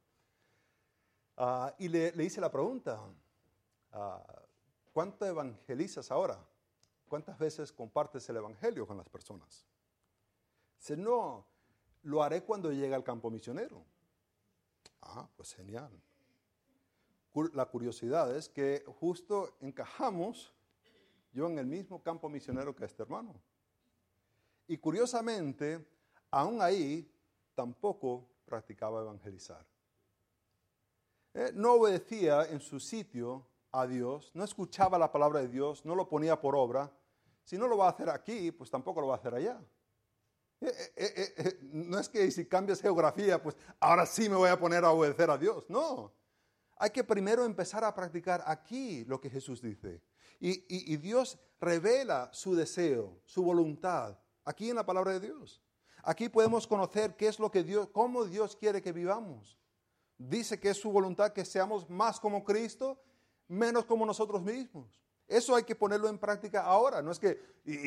Ah, 1.38 1.74
y 1.80 1.90
le, 1.90 2.24
hice 2.24 2.40
la 2.40 2.52
pregunta, 2.52 3.00
ah, 3.92 4.24
¿cuánto 4.94 5.26
evangelizas 5.26 6.12
ahora? 6.12 6.40
¿Cuántas 7.08 7.38
veces 7.38 7.72
compartes 7.72 8.28
el 8.30 8.38
Evangelio 8.38 8.88
con 8.88 8.98
las 8.98 9.10
personas? 9.10 9.66
Dice, 10.78 10.98
no, 10.98 11.46
lo 12.04 12.24
haré 12.24 12.44
cuando 12.44 12.72
llegue 12.72 12.96
al 12.96 13.04
campo 13.04 13.30
misionero. 13.30 13.84
Ah, 15.02 15.28
pues 15.36 15.54
genial. 15.54 15.92
La 17.54 17.66
curiosidad 17.66 18.36
es 18.36 18.48
que 18.50 18.84
justo 19.00 19.56
encajamos 19.60 20.55
yo 21.36 21.48
en 21.48 21.60
el 21.60 21.66
mismo 21.66 22.02
campo 22.02 22.30
misionero 22.30 22.74
que 22.74 22.86
este 22.86 23.04
hermano. 23.04 23.36
Y 24.68 24.78
curiosamente, 24.78 25.86
aún 26.32 26.62
ahí 26.62 27.12
tampoco 27.54 28.26
practicaba 28.46 29.02
evangelizar. 29.02 29.66
Eh, 31.34 31.52
no 31.54 31.74
obedecía 31.74 32.46
en 32.46 32.62
su 32.62 32.80
sitio 32.80 33.46
a 33.74 33.86
Dios, 33.86 34.32
no 34.34 34.46
escuchaba 34.46 34.98
la 34.98 35.12
palabra 35.12 35.42
de 35.42 35.50
Dios, 35.50 35.86
no 35.86 35.94
lo 35.94 36.08
ponía 36.08 36.40
por 36.40 36.56
obra. 36.56 36.90
Si 37.44 37.58
no 37.58 37.68
lo 37.68 37.78
va 37.78 37.88
a 37.88 37.90
hacer 37.90 38.10
aquí, 38.10 38.52
pues 38.52 38.72
tampoco 38.72 39.02
lo 39.02 39.08
va 39.08 39.16
a 39.16 39.18
hacer 39.18 39.36
allá. 39.36 39.62
Eh, 40.62 40.94
eh, 40.96 41.60
no 41.64 42.00
es 42.00 42.08
que 42.08 42.32
si 42.32 42.46
cambias 42.46 42.82
geografía, 42.82 43.44
pues 43.44 43.58
ahora 43.82 44.06
sí 44.06 44.30
me 44.30 44.38
voy 44.38 44.50
a 44.50 44.58
poner 44.58 44.86
a 44.86 44.92
obedecer 44.92 45.30
a 45.30 45.38
Dios. 45.38 45.66
No. 45.68 46.14
Hay 46.78 46.92
que 46.92 47.04
primero 47.04 47.44
empezar 47.44 47.84
a 47.84 47.94
practicar 47.94 48.42
aquí 48.48 49.04
lo 49.04 49.20
que 49.20 49.30
Jesús 49.30 49.62
dice. 49.62 50.02
Y, 50.40 50.98
Dios 50.98 51.40
revela 51.60 52.30
su 52.34 52.56
deseo, 52.56 53.20
su 53.26 53.44
voluntad, 53.44 54.18
aquí 54.44 54.70
en 54.70 54.76
la 54.76 54.86
palabra 54.86 55.14
de 55.14 55.20
Dios. 55.20 55.62
Aquí 56.04 56.30
podemos 56.30 56.68
conocer 56.68 57.16
qué 57.16 57.28
es 57.28 57.40
lo 57.40 57.50
que 57.50 57.64
Dios, 57.64 57.88
cómo 57.92 58.26
Dios 58.26 58.56
quiere 58.56 58.82
que 58.82 58.92
vivamos. 58.92 59.58
Dice 60.18 60.60
que 60.60 60.70
es 60.70 60.78
su 60.78 60.92
voluntad 60.92 61.34
que 61.34 61.44
seamos 61.44 61.90
más 61.90 62.20
como 62.20 62.44
Cristo, 62.44 63.02
menos 63.48 63.86
como 63.86 64.06
nosotros 64.06 64.42
mismos. 64.42 64.88
Eso 65.28 65.56
hay 65.56 65.64
que 65.64 65.76
ponerlo 65.76 66.08
en 66.08 66.20
práctica 66.20 66.62
ahora. 66.62 67.02
No 67.02 67.12
es 67.12 67.20
que, 67.20 67.40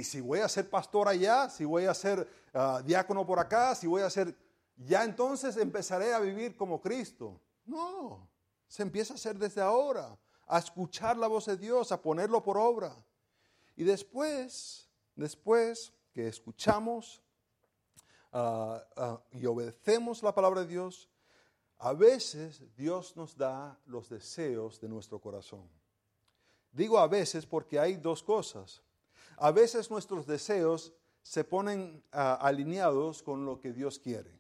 si 0.03 0.21
voy 0.21 0.41
a 0.41 0.49
ser 0.49 0.69
pastor 0.69 1.07
allá, 1.07 1.49
si 1.49 1.65
voy 1.65 1.85
a 1.85 1.95
ser 1.95 2.29
ah, 2.53 2.83
diácono 2.85 3.25
por 3.25 3.39
acá, 3.39 3.75
si 3.75 3.87
voy 3.87 4.03
a 4.03 4.11
ser, 4.11 4.37
ya 4.77 5.05
entonces 5.05 5.57
empezaré 5.57 6.13
a 6.13 6.19
vivir 6.19 6.57
como 6.57 6.81
Cristo. 6.81 7.41
No, 7.65 8.29
se 8.67 8.83
empieza 8.83 9.15
a 9.15 9.17
hacer 9.17 9.39
desde 9.39 9.61
ahora, 9.61 10.19
a 10.49 10.59
escuchar 10.59 11.17
la 11.17 11.29
voz 11.29 11.47
de 11.47 11.57
Dios, 11.57 11.93
a 11.93 12.01
ponerlo 12.01 12.43
por 12.43 12.57
obra. 12.57 12.97
Y 13.77 13.85
después, 13.85 14.89
después 15.15 15.93
que 16.13 16.27
escuchamos 16.27 17.23
ah, 18.33 18.83
ah, 18.97 19.23
y 19.33 19.47
obedecemos 19.47 20.23
la 20.23 20.35
palabra 20.35 20.63
de 20.63 20.67
Dios, 20.67 21.09
a 21.79 21.93
veces 21.93 22.63
Dios 22.77 23.15
nos 23.17 23.37
da 23.37 23.79
los 23.87 24.09
deseos 24.09 24.81
de 24.81 24.89
nuestro 24.89 25.21
corazón. 25.21 25.69
Digo 26.73 26.99
a 26.99 27.07
veces 27.07 27.47
porque 27.47 27.79
hay 27.79 27.97
dos 27.97 28.23
cosas. 28.23 28.83
A 29.37 29.53
veces 29.53 29.91
nuestros 29.91 30.27
deseos 30.27 30.93
se 31.23 31.45
ponen 31.45 32.03
ah, 32.11 32.39
alineados 32.41 33.23
con 33.23 33.45
lo 33.45 33.61
que 33.61 33.73
Dios 33.73 33.99
quiere. 33.99 34.39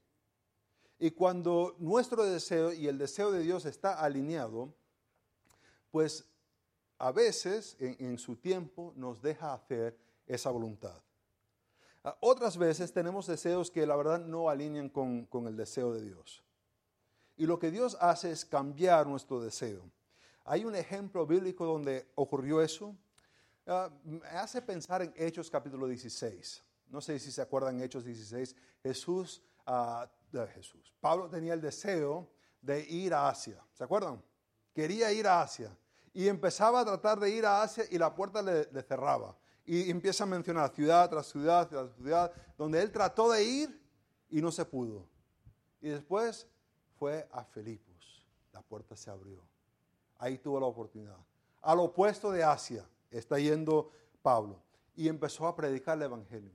Y 0.99 1.13
cuando 1.13 1.77
nuestro 1.79 2.25
deseo 2.25 2.73
y 2.73 2.89
el 2.89 2.99
deseo 2.99 3.31
de 3.31 3.41
Dios 3.41 3.67
está 3.67 4.01
alineado, 4.01 4.75
pues 5.91 6.29
a 6.99 7.13
veces 7.13 7.77
en, 7.79 8.19
su 8.19 8.37
tiempo 8.37 8.93
nos 8.97 9.23
deja 9.23 9.55
hacer 9.55 9.97
esa 10.27 10.51
voluntad. 10.51 11.01
Ah, 12.05 12.17
otras 12.21 12.57
veces 12.57 12.93
tenemos 12.93 13.27
deseos 13.27 13.71
que 13.71 13.87
la 13.87 13.97
verdad 13.97 14.21
no 14.21 14.49
alinean 14.49 14.89
con 14.89 15.47
el 15.47 15.57
deseo 15.57 15.93
de 15.93 16.03
Dios. 16.03 16.43
Y 17.37 17.47
lo 17.47 17.59
que 17.59 17.71
Dios 17.71 17.97
hace 18.01 18.33
es 18.33 18.45
cambiar 18.45 19.07
nuestro 19.07 19.41
deseo. 19.41 19.89
Hay 20.45 20.65
un 20.65 20.75
ejemplo 20.75 21.27
bíblico 21.27 21.67
donde 21.67 22.11
ocurrió 22.15 22.63
eso. 22.63 22.97
Ah, 23.67 23.91
me 24.03 24.27
hace 24.29 24.63
pensar 24.63 25.03
en 25.03 25.13
Hechos 25.15 25.51
capítulo 25.51 25.87
16. 25.87 26.65
No 26.89 27.01
sé 27.01 27.19
si 27.19 27.31
se 27.31 27.43
acuerdan 27.43 27.81
Hechos 27.83 28.05
16. 28.05 28.57
Jesús, 28.83 29.43
uh, 29.67 30.07
Jesús, 30.55 30.93
Pablo 31.01 31.29
tenía 31.29 31.53
el 31.53 31.61
deseo 31.61 32.29
de 32.63 32.81
ir 32.89 33.13
a 33.13 33.29
Asia. 33.29 33.63
¿Se 33.75 33.85
acuerdan? 33.85 34.23
Quería 34.79 35.11
ir 35.11 35.27
a 35.27 35.43
Asia. 35.43 35.77
Y 36.15 36.29
empezaba 36.29 36.79
a 36.79 36.85
tratar 36.85 37.19
de 37.19 37.29
ir 37.31 37.45
a 37.45 37.63
Asia 37.63 37.83
y 37.91 37.99
la 37.99 38.15
puerta 38.15 38.41
le, 38.41 38.65
cerraba. 38.85 39.37
Y 39.67 39.91
empieza 39.91 40.23
a 40.23 40.27
mencionar 40.29 40.73
ciudad 40.73 41.11
tras 41.11 41.27
ciudad 41.27 41.69
tras 41.69 41.93
ciudad, 41.97 42.33
donde 42.57 42.81
él 42.81 42.93
trató 42.93 43.29
de 43.33 43.43
ir 43.43 43.83
y 44.31 44.41
no 44.41 44.53
se 44.53 44.65
pudo. 44.65 45.05
Y 45.81 45.89
después 45.89 46.47
fue 46.97 47.29
a 47.33 47.43
Filipos. 47.43 48.25
La 48.53 48.63
puerta 48.63 48.95
se 48.95 49.11
abrió. 49.11 49.43
Ahí 50.17 50.39
tuvo 50.39 50.61
la 50.61 50.67
oportunidad. 50.67 51.19
Al 51.61 51.81
opuesto 51.81 52.31
de 52.31 52.45
Asia 52.45 52.89
está 53.11 53.37
yendo 53.41 53.91
Pablo 54.23 54.63
y 54.95 55.09
empezó 55.09 55.49
a 55.49 55.57
predicar 55.57 55.97
el 55.97 56.05
Evangelio. 56.05 56.53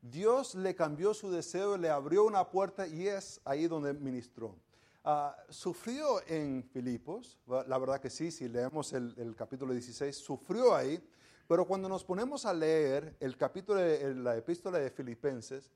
Dios 0.00 0.54
le 0.54 0.74
cambió 0.74 1.12
su 1.12 1.30
deseo, 1.30 1.76
le 1.76 1.90
abrió 1.90 2.24
una 2.24 2.48
puerta 2.48 2.86
y 2.86 3.08
es 3.08 3.42
ahí 3.44 3.66
donde 3.66 3.92
ministró. 3.92 4.56
Ah, 5.04 5.36
sufrió 5.48 6.20
en 6.26 6.64
Filipos, 6.64 7.38
la 7.46 7.78
verdad 7.78 8.00
que 8.00 8.10
sí, 8.10 8.30
si 8.30 8.48
leemos 8.48 8.92
el, 8.92 9.34
capítulo 9.36 9.72
16, 9.72 10.14
sufrió 10.14 10.74
ahí, 10.74 11.02
pero 11.46 11.66
cuando 11.66 11.88
nos 11.88 12.04
ponemos 12.04 12.44
a 12.44 12.52
leer 12.52 13.16
el 13.20 13.36
capítulo, 13.36 13.80
de, 13.80 14.14
la 14.14 14.36
epístola 14.36 14.78
de 14.78 14.90
Filipenses, 14.90 15.70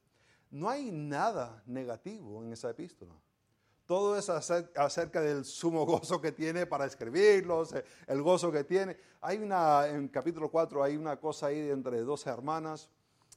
no 0.50 0.68
hay 0.68 0.90
nada 0.90 1.62
negativo 1.66 2.44
en 2.44 2.52
esa 2.52 2.70
epístola. 2.70 3.14
Todo 3.86 4.16
es 4.18 4.28
acerca 4.28 5.20
del 5.20 5.44
sumo 5.44 5.86
gozo 5.86 6.20
que 6.20 6.32
tiene 6.32 6.66
para 6.66 6.84
escribirlos, 6.84 7.72
eh, 7.72 7.84
el 8.06 8.22
gozo 8.22 8.52
que 8.52 8.64
tiene. 8.64 8.96
Hay 9.22 9.38
una, 9.38 9.86
en 9.88 10.08
capítulo 10.08 10.50
4 10.50 10.82
hay 10.82 10.96
una 10.96 11.18
cosa 11.18 11.46
ahí 11.46 11.70
entre 11.70 12.00
dos 12.00 12.26
hermanas. 12.26 12.90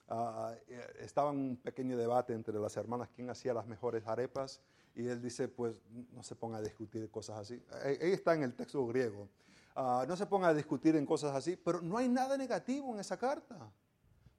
Uh, 0.08 0.52
estaba 1.00 1.32
un 1.32 1.58
pequeño 1.58 1.98
debate 1.98 2.34
entre 2.34 2.60
las 2.60 2.78
hermanas 2.78 3.10
quién 3.16 3.28
hacía 3.32 3.56
las 3.56 3.66
mejores 3.66 4.06
arepas 4.06 4.62
y 4.96 5.08
él 5.08 5.22
dice, 5.22 5.48
pues 5.48 5.76
no 6.14 6.24
se 6.24 6.36
ponga 6.36 6.58
a 6.58 6.62
discutir 6.62 7.10
cosas 7.12 7.40
así. 7.40 7.62
Ahí 7.84 8.12
está 8.14 8.34
en 8.34 8.44
el 8.44 8.56
texto 8.56 8.86
griego. 8.88 9.28
Ah, 9.76 10.06
no 10.08 10.16
se 10.16 10.26
ponga 10.26 10.48
a 10.48 10.54
discutir 10.54 10.96
en 10.96 11.06
cosas 11.06 11.36
así, 11.36 11.58
pero 11.58 11.82
no 11.82 11.98
hay 11.98 12.08
nada 12.08 12.38
negativo 12.38 12.94
en 12.94 13.02
esa 13.02 13.18
carta. 13.18 13.70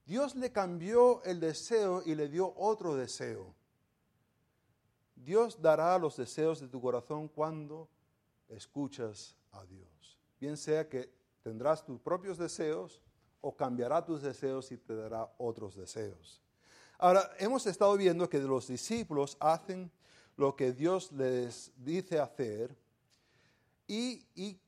Dios 0.07 0.35
le 0.35 0.51
cambió 0.51 1.23
el 1.25 1.41
deseo 1.41 2.03
y 2.07 2.15
le 2.15 2.29
dio 2.29 2.55
otro 2.57 2.95
deseo. 2.95 3.55
Dios 5.15 5.61
dará 5.61 5.99
los 5.99 6.17
deseos 6.17 6.61
de 6.61 6.69
tu 6.69 6.81
corazón 6.81 7.29
cuando 7.29 7.89
escuchas 8.49 9.37
a 9.53 9.65
Dios. 9.67 10.19
Bien 10.41 10.57
sea 10.57 10.89
que 10.89 11.13
tendrás 11.43 11.85
tus 11.85 12.01
propios 12.01 12.39
deseos 12.39 13.03
o 13.41 13.55
cambiará 13.55 14.05
tus 14.05 14.23
deseos 14.23 14.73
y 14.73 14.79
te 14.79 14.95
dará 14.95 15.31
otros 15.39 15.77
deseos. 15.77 16.41
Ahora, 16.99 17.31
hemos 17.39 17.67
estado 17.67 17.95
viendo 17.97 18.29
que 18.29 18.39
los 18.39 18.69
discípulos 18.69 19.37
hacen 19.39 19.91
lo 20.37 20.55
que 20.55 20.73
Dios 20.73 21.13
les 21.13 21.73
dice 21.77 22.19
hacer 22.19 22.77
y, 23.89 24.19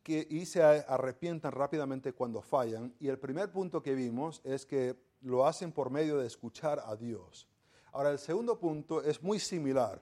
que, 0.03 0.27
y 0.31 0.47
se 0.47 0.63
arrepientan 0.63 1.53
rápidamente 1.53 2.13
cuando 2.13 2.41
fallan. 2.41 2.95
Y 3.01 3.09
el 3.09 3.19
primer 3.19 3.51
punto 3.51 3.83
que 3.83 3.95
vimos 3.95 4.41
es 4.45 4.65
que 4.65 4.97
lo 5.23 5.47
hacen 5.47 5.73
por 5.73 5.91
medio 5.91 6.19
de 6.19 6.27
escuchar 6.27 6.81
a 6.85 6.95
Dios. 6.97 7.49
Ahora, 7.93 8.11
el 8.11 8.19
segundo 8.19 8.59
punto 8.59 9.03
es 9.03 9.23
muy 9.23 9.39
similar. 9.39 10.01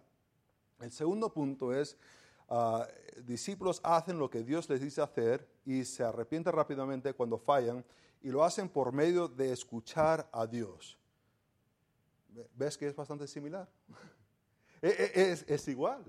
El 0.81 0.93
segundo 0.93 1.33
punto 1.33 1.73
es, 1.73 1.97
ah, 2.49 2.87
discípulos 3.25 3.81
hacen 3.83 4.19
lo 4.19 4.29
que 4.29 4.43
Dios 4.43 4.69
les 4.69 4.81
dice 4.81 5.01
hacer 5.01 5.49
y 5.65 5.85
se 5.85 6.05
arrepienten 6.05 6.53
rápidamente 6.53 7.15
cuando 7.15 7.39
fallan 7.39 7.85
y 8.23 8.29
lo 8.29 8.45
hacen 8.45 8.69
por 8.69 8.93
medio 8.93 9.29
de 9.29 9.53
escuchar 9.53 10.29
a 10.33 10.47
Dios. 10.47 10.99
¿Ves 12.55 12.77
que 12.77 12.89
es 12.89 12.95
bastante 12.95 13.27
similar? 13.27 13.69
E, 14.83 14.89
e, 14.89 15.33
es, 15.33 15.45
es, 15.49 15.69
igual. 15.69 16.05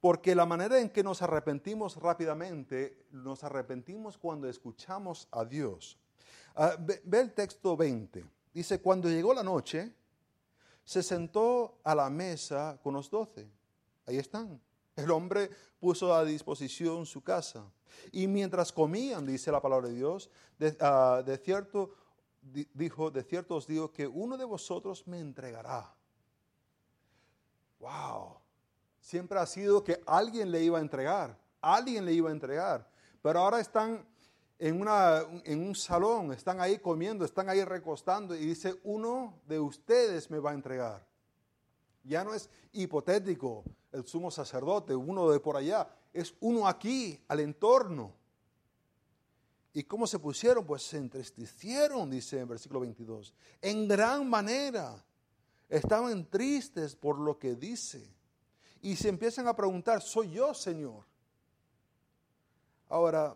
Porque 0.00 0.34
la 0.34 0.46
manera 0.46 0.80
en 0.80 0.90
que 0.90 1.02
nos 1.02 1.22
arrepentimos 1.22 1.96
rápidamente, 1.96 3.06
nos 3.10 3.44
arrepentimos 3.44 4.18
cuando 4.18 4.48
escuchamos 4.48 5.28
a 5.30 5.44
Dios. 5.44 5.98
Ah, 6.54 6.76
ve 6.78 7.20
el 7.20 7.32
texto 7.32 7.76
20. 7.76 8.24
Dice, 8.52 8.80
cuando 8.80 9.08
llegó 9.08 9.32
la 9.32 9.42
noche, 9.42 9.94
se 10.84 11.02
sentó 11.02 11.78
a 11.84 11.94
la 11.94 12.10
mesa 12.10 12.78
con 12.82 12.94
los 12.94 13.10
doce. 13.10 13.48
Ahí 14.06 14.18
están. 14.18 14.60
El 14.96 15.10
hombre 15.10 15.48
puso 15.80 16.14
a 16.14 16.24
disposición 16.24 17.06
su 17.06 17.22
casa. 17.22 17.64
Y 18.10 18.26
mientras 18.26 18.72
comían, 18.72 19.26
dice 19.26 19.50
la 19.50 19.60
palabra 19.60 19.88
de 19.88 19.94
Dios, 19.94 20.30
de, 20.58 20.76
ah, 20.80 21.22
cierto, 21.42 21.94
dijo, 22.74 23.10
de 23.10 23.22
cierto 23.22 23.56
os 23.56 23.66
digo 23.66 23.92
que 23.92 24.06
uno 24.06 24.36
de 24.36 24.44
vosotros 24.44 25.06
me 25.06 25.20
entregará. 25.20 25.94
Wow. 27.82 28.36
Siempre 29.00 29.40
ha 29.40 29.46
sido 29.46 29.82
que 29.82 30.00
alguien 30.06 30.52
le 30.52 30.62
iba 30.62 30.78
a 30.78 30.80
entregar, 30.80 31.36
alguien 31.60 32.04
le 32.04 32.12
iba 32.12 32.28
a 32.28 32.32
entregar. 32.32 32.88
Pero 33.20 33.40
ahora 33.40 33.58
están 33.58 34.06
en, 34.58 34.80
una, 34.80 35.22
en 35.44 35.66
un 35.66 35.74
salón, 35.74 36.32
están 36.32 36.60
ahí 36.60 36.78
comiendo, 36.78 37.24
están 37.24 37.48
ahí 37.48 37.64
recostando 37.64 38.36
y 38.36 38.46
dice, 38.46 38.78
uno 38.84 39.40
de 39.48 39.58
ustedes 39.58 40.30
me 40.30 40.38
va 40.38 40.52
a 40.52 40.54
entregar. 40.54 41.04
Ya 42.04 42.22
no 42.22 42.32
es 42.34 42.48
hipotético, 42.72 43.64
el 43.90 44.06
sumo 44.06 44.30
sacerdote, 44.30 44.94
uno 44.94 45.28
de 45.30 45.40
por 45.40 45.56
allá, 45.56 45.88
es 46.12 46.34
uno 46.40 46.68
aquí, 46.68 47.20
al 47.26 47.40
entorno. 47.40 48.14
¿Y 49.72 49.82
cómo 49.82 50.06
se 50.06 50.20
pusieron? 50.20 50.64
Pues 50.64 50.82
se 50.82 50.98
entristecieron, 50.98 52.10
dice 52.10 52.38
en 52.38 52.48
versículo 52.48 52.80
22. 52.80 53.34
En 53.60 53.88
gran 53.88 54.28
manera. 54.28 55.02
Estaban 55.72 56.26
tristes 56.26 56.94
por 56.94 57.18
lo 57.18 57.38
que 57.38 57.54
dice. 57.54 58.06
Y 58.82 58.94
se 58.94 59.08
empiezan 59.08 59.48
a 59.48 59.56
preguntar, 59.56 60.02
¿soy 60.02 60.32
yo, 60.32 60.52
Señor? 60.52 61.02
Ahora, 62.90 63.34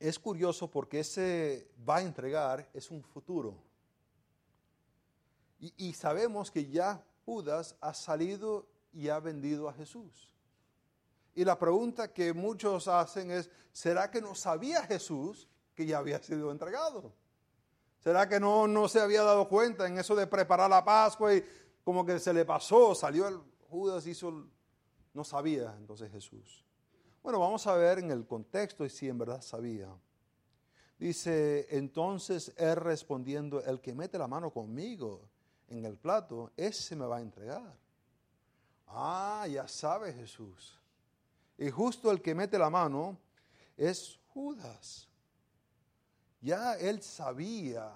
es 0.00 0.18
curioso 0.18 0.70
porque 0.70 1.00
ese 1.00 1.68
va 1.86 1.96
a 1.96 2.00
entregar 2.00 2.66
es 2.72 2.90
un 2.90 3.02
futuro. 3.02 3.58
Y, 5.60 5.74
y 5.76 5.92
sabemos 5.92 6.50
que 6.50 6.66
ya 6.66 7.04
Judas 7.26 7.76
ha 7.78 7.92
salido 7.92 8.66
y 8.94 9.10
ha 9.10 9.20
vendido 9.20 9.68
a 9.68 9.74
Jesús. 9.74 10.30
Y 11.34 11.44
la 11.44 11.58
pregunta 11.58 12.10
que 12.10 12.32
muchos 12.32 12.88
hacen 12.88 13.30
es, 13.30 13.50
¿será 13.70 14.10
que 14.10 14.22
no 14.22 14.34
sabía 14.34 14.82
Jesús 14.84 15.46
que 15.74 15.84
ya 15.84 15.98
había 15.98 16.22
sido 16.22 16.50
entregado? 16.50 17.12
¿Será 18.04 18.28
que 18.28 18.38
no, 18.38 18.68
no 18.68 18.86
se 18.86 19.00
había 19.00 19.22
dado 19.22 19.48
cuenta 19.48 19.86
en 19.86 19.96
eso 19.98 20.14
de 20.14 20.26
preparar 20.26 20.68
la 20.68 20.84
Pascua 20.84 21.34
y 21.34 21.42
como 21.82 22.04
que 22.04 22.18
se 22.18 22.34
le 22.34 22.44
pasó, 22.44 22.94
salió 22.94 23.26
el 23.26 23.40
Judas, 23.70 24.06
hizo, 24.06 24.46
no 25.14 25.24
sabía 25.24 25.74
entonces 25.78 26.12
Jesús? 26.12 26.62
Bueno, 27.22 27.38
vamos 27.38 27.66
a 27.66 27.74
ver 27.76 28.00
en 28.00 28.10
el 28.10 28.26
contexto 28.26 28.84
y 28.84 28.90
si 28.90 29.08
en 29.08 29.16
verdad 29.16 29.40
sabía. 29.40 29.88
Dice, 30.98 31.66
entonces 31.70 32.52
él 32.58 32.76
respondiendo, 32.76 33.64
el 33.64 33.80
que 33.80 33.94
mete 33.94 34.18
la 34.18 34.28
mano 34.28 34.50
conmigo 34.50 35.22
en 35.68 35.86
el 35.86 35.96
plato, 35.96 36.52
ese 36.58 36.94
me 36.96 37.06
va 37.06 37.16
a 37.16 37.22
entregar. 37.22 37.74
Ah, 38.86 39.46
ya 39.50 39.66
sabe 39.66 40.12
Jesús. 40.12 40.78
Y 41.56 41.70
justo 41.70 42.10
el 42.10 42.20
que 42.20 42.34
mete 42.34 42.58
la 42.58 42.68
mano 42.68 43.18
es 43.78 44.20
Judas. 44.34 45.08
Ya 46.44 46.74
él 46.74 47.00
sabía. 47.00 47.90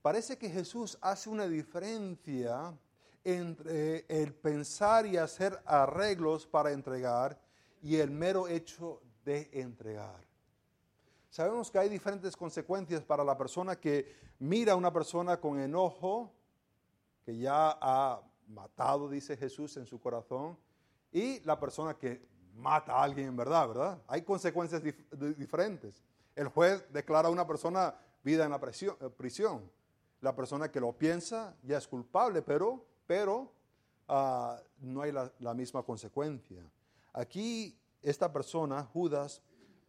Parece 0.00 0.38
que 0.38 0.48
Jesús 0.48 0.96
hace 1.02 1.28
una 1.28 1.46
diferencia 1.46 2.74
entre 3.22 4.06
el 4.08 4.32
pensar 4.32 5.04
y 5.04 5.18
hacer 5.18 5.60
arreglos 5.66 6.46
para 6.46 6.72
entregar 6.72 7.38
y 7.82 7.96
el 7.96 8.10
mero 8.10 8.48
hecho 8.48 9.02
de 9.22 9.50
entregar. 9.52 10.24
Sabemos 11.28 11.70
que 11.70 11.78
hay 11.78 11.90
diferentes 11.90 12.34
consecuencias 12.34 13.02
para 13.02 13.22
la 13.22 13.36
persona 13.36 13.78
que 13.78 14.16
mira 14.38 14.72
a 14.72 14.76
una 14.76 14.90
persona 14.90 15.38
con 15.38 15.60
enojo, 15.60 16.32
que 17.22 17.36
ya 17.36 17.76
ha 17.82 18.22
matado, 18.48 19.10
dice 19.10 19.36
Jesús, 19.36 19.76
en 19.76 19.84
su 19.84 20.00
corazón, 20.00 20.56
y 21.12 21.40
la 21.40 21.60
persona 21.60 21.98
que 21.98 22.26
mata 22.54 22.92
a 22.92 23.02
alguien 23.02 23.28
en 23.28 23.36
verdad, 23.36 23.68
¿verdad? 23.68 24.02
Hay 24.08 24.22
consecuencias 24.22 24.82
diferentes. 25.36 26.02
El 26.40 26.48
juez 26.48 26.90
declara 26.90 27.28
a 27.28 27.30
una 27.30 27.46
persona 27.46 27.94
vida 28.24 28.46
en 28.46 28.50
la 28.50 28.56
eh, 28.56 29.10
prisión. 29.14 29.70
La 30.22 30.34
persona 30.34 30.70
que 30.70 30.80
lo 30.80 30.90
piensa 30.96 31.54
ya 31.62 31.76
es 31.76 31.86
culpable, 31.86 32.40
pero, 32.40 32.82
pero 33.06 33.52
ah, 34.08 34.58
no 34.78 35.02
hay 35.02 35.12
la, 35.12 35.30
la 35.40 35.52
misma 35.52 35.82
consecuencia. 35.82 36.62
Aquí 37.12 37.78
esta 38.00 38.32
persona, 38.32 38.82
Judas, 38.84 39.42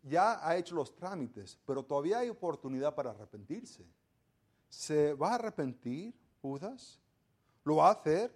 ya 0.04 0.46
ha 0.46 0.58
hecho 0.58 0.76
los 0.76 0.94
trámites, 0.94 1.58
pero 1.66 1.84
todavía 1.84 2.20
hay 2.20 2.28
oportunidad 2.28 2.94
para 2.96 3.12
arrepentirse. 3.12 3.86
¿Se 4.68 5.14
va 5.14 5.32
a 5.32 5.36
arrepentir 5.36 6.14
Judas? 6.42 7.00
¿Lo 7.64 7.78
va 7.78 7.88
a 7.88 7.94
hacer? 7.94 8.30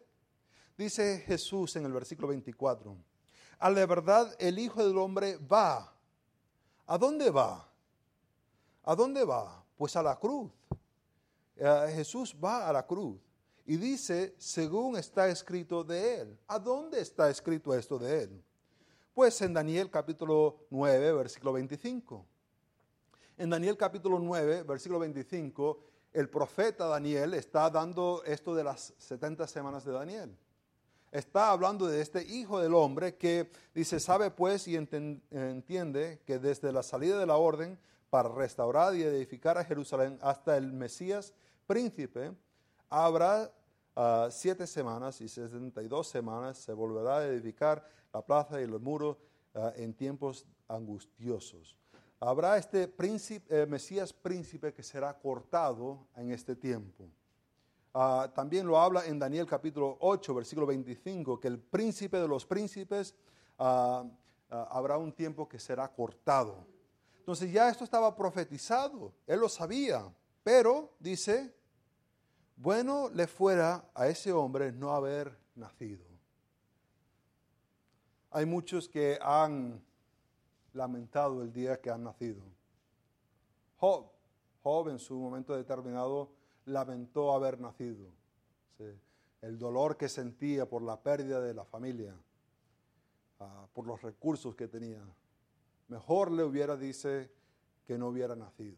Dice 0.77 1.19
Jesús 1.27 1.75
en 1.75 1.83
el 1.83 1.91
versículo 1.91 2.29
24, 2.29 2.95
a 3.59 3.69
la 3.69 3.85
verdad 3.85 4.33
el 4.39 4.57
Hijo 4.57 4.87
del 4.87 4.97
Hombre 4.99 5.35
va. 5.35 5.93
¿A 6.87 6.97
dónde 6.97 7.29
va? 7.29 7.74
¿A 8.85 8.95
dónde 8.95 9.23
va? 9.25 9.63
Pues 9.75 9.95
a 9.95 10.03
la 10.03 10.15
cruz. 10.15 10.51
Eh, 11.55 11.91
Jesús 11.95 12.35
va 12.41 12.69
a 12.69 12.73
la 12.73 12.85
cruz 12.85 13.19
y 13.65 13.77
dice, 13.77 14.35
según 14.37 14.95
está 14.95 15.27
escrito 15.27 15.83
de 15.83 16.21
él. 16.21 16.39
¿A 16.47 16.59
dónde 16.59 17.01
está 17.01 17.29
escrito 17.29 17.73
esto 17.73 17.97
de 17.97 18.23
él? 18.23 18.43
Pues 19.13 19.41
en 19.41 19.53
Daniel 19.53 19.89
capítulo 19.89 20.67
9, 20.69 21.13
versículo 21.13 21.53
25. 21.53 22.25
En 23.37 23.49
Daniel 23.49 23.75
capítulo 23.75 24.19
9, 24.19 24.63
versículo 24.63 24.99
25, 24.99 25.79
el 26.13 26.29
profeta 26.29 26.85
Daniel 26.85 27.33
está 27.33 27.69
dando 27.69 28.23
esto 28.23 28.53
de 28.53 28.63
las 28.63 28.93
70 28.99 29.47
semanas 29.47 29.83
de 29.83 29.91
Daniel 29.91 30.37
está 31.15 31.51
hablando 31.51 31.87
de 31.87 32.01
este 32.01 32.23
Hijo 32.23 32.59
del 32.59 32.73
Hombre 32.73 33.15
que 33.15 33.49
dice, 33.73 34.01
sabe 34.01 34.31
pues 34.31 34.67
y 34.67 34.75
entiende 34.75 36.19
que 36.25 36.39
desde 36.39 36.73
la 36.73 36.83
salida 36.83 37.17
de 37.17 37.25
la 37.25 37.37
orden 37.37 37.79
para 38.15 38.29
restaurar 38.29 38.95
y 38.95 39.03
edificar 39.03 39.57
a 39.57 39.65
Jerusalén 39.65 40.17
hasta 40.21 40.55
el 40.55 40.71
Mesías 40.71 41.33
príncipe, 41.67 42.31
habrá 42.89 43.51
ah, 43.93 44.29
siete 44.31 44.65
semanas 44.67 45.19
y 45.19 45.27
sesenta 45.27 45.83
y 45.83 45.89
dos 45.89 46.07
semanas 46.07 46.57
se 46.57 46.71
volverá 46.71 47.17
a 47.17 47.25
edificar 47.25 47.85
la 48.13 48.21
plaza 48.21 48.61
y 48.61 48.67
los 48.67 48.81
muros 48.81 49.17
ah, 49.53 49.73
en 49.75 49.93
tiempos 49.93 50.45
angustiosos. 50.69 51.75
Habrá 52.21 52.57
este 52.57 52.87
príncipe, 52.87 53.63
eh, 53.63 53.65
Mesías 53.65 54.13
príncipe 54.13 54.71
que 54.71 54.81
será 54.81 55.13
cortado 55.19 56.07
en 56.15 56.31
este 56.31 56.55
tiempo. 56.55 57.09
Ah, 57.93 58.31
también 58.33 58.65
lo 58.65 58.79
habla 58.79 59.05
en 59.05 59.19
Daniel 59.19 59.45
capítulo 59.45 59.97
8, 59.99 60.33
versículo 60.33 60.65
25, 60.67 61.37
que 61.37 61.49
el 61.49 61.59
príncipe 61.59 62.17
de 62.17 62.29
los 62.29 62.45
príncipes 62.45 63.13
habrá 64.47 64.97
un 64.97 65.11
tiempo 65.11 65.49
que 65.49 65.59
será 65.59 65.91
cortado. 65.91 66.74
Entonces 67.25 67.51
ya 67.51 67.69
esto 67.69 67.83
estaba 67.83 68.15
profetizado, 68.15 69.11
él 69.25 69.39
lo 69.39 69.49
sabía, 69.49 70.13
pero 70.43 70.93
dice, 70.99 71.55
bueno 72.55 73.09
le 73.09 73.25
fuera 73.25 73.89
a 73.95 74.07
ese 74.07 74.31
hombre 74.31 74.71
no 74.71 74.91
haber 74.91 75.35
nacido. 75.55 76.05
Hay 78.29 78.45
muchos 78.45 78.87
que 78.87 79.17
han 79.19 79.83
lamentado 80.73 81.41
el 81.41 81.51
día 81.51 81.81
que 81.81 81.89
han 81.89 82.03
nacido. 82.03 82.43
Job, 83.77 84.87
en 84.89 84.99
su 84.99 85.17
momento 85.17 85.55
determinado 85.55 86.29
lamentó 86.65 87.33
haber 87.33 87.59
nacido. 87.59 88.05
El 89.41 89.57
dolor 89.57 89.97
que 89.97 90.09
sentía 90.09 90.69
por 90.69 90.83
la 90.83 91.01
pérdida 91.01 91.41
de 91.41 91.55
la 91.55 91.65
familia, 91.65 92.15
ah, 93.39 93.65
por 93.73 93.87
los 93.87 93.99
recursos 94.03 94.53
que 94.53 94.67
tenía. 94.67 95.03
Mejor 95.87 96.31
le 96.31 96.43
hubiera, 96.43 96.75
dice, 96.75 97.29
que 97.85 97.97
no 97.97 98.07
hubiera 98.07 98.35
nacido. 98.35 98.77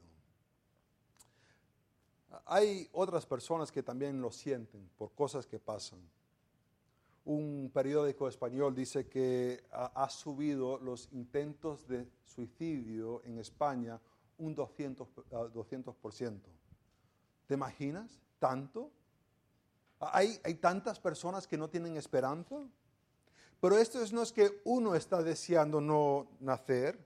Hay 2.46 2.90
otras 2.92 3.26
personas 3.26 3.72
que 3.72 3.84
también 3.84 4.22
lo 4.22 4.32
sienten 4.32 4.90
por 4.98 5.14
cosas 5.14 5.46
que 5.48 5.60
pasan. 5.60 6.00
Un 7.26 7.72
periódico 7.74 8.28
español 8.28 8.76
dice 8.76 9.08
que 9.08 9.64
ha, 9.72 10.10
subido 10.10 10.78
los 10.80 11.10
intentos 11.12 11.88
de 11.88 12.10
suicidio 12.24 13.22
en 13.26 13.40
España 13.40 14.00
un 14.38 14.56
200%. 14.56 15.06
200%. 15.30 16.42
¿Te 17.48 17.54
imaginas? 17.54 18.22
¿Tanto? 18.40 18.92
¿Hay, 20.00 20.40
hay 20.44 20.56
tantas 20.56 21.00
personas 21.00 21.48
que 21.48 21.58
no 21.58 21.70
tienen 21.70 21.98
esperanza? 21.98 22.56
Pero 23.60 23.78
esto 23.78 24.00
no 24.12 24.22
es 24.22 24.32
que 24.32 24.62
uno 24.66 24.96
está 24.96 25.24
deseando 25.24 25.82
no 25.82 26.28
nacer. 26.40 27.00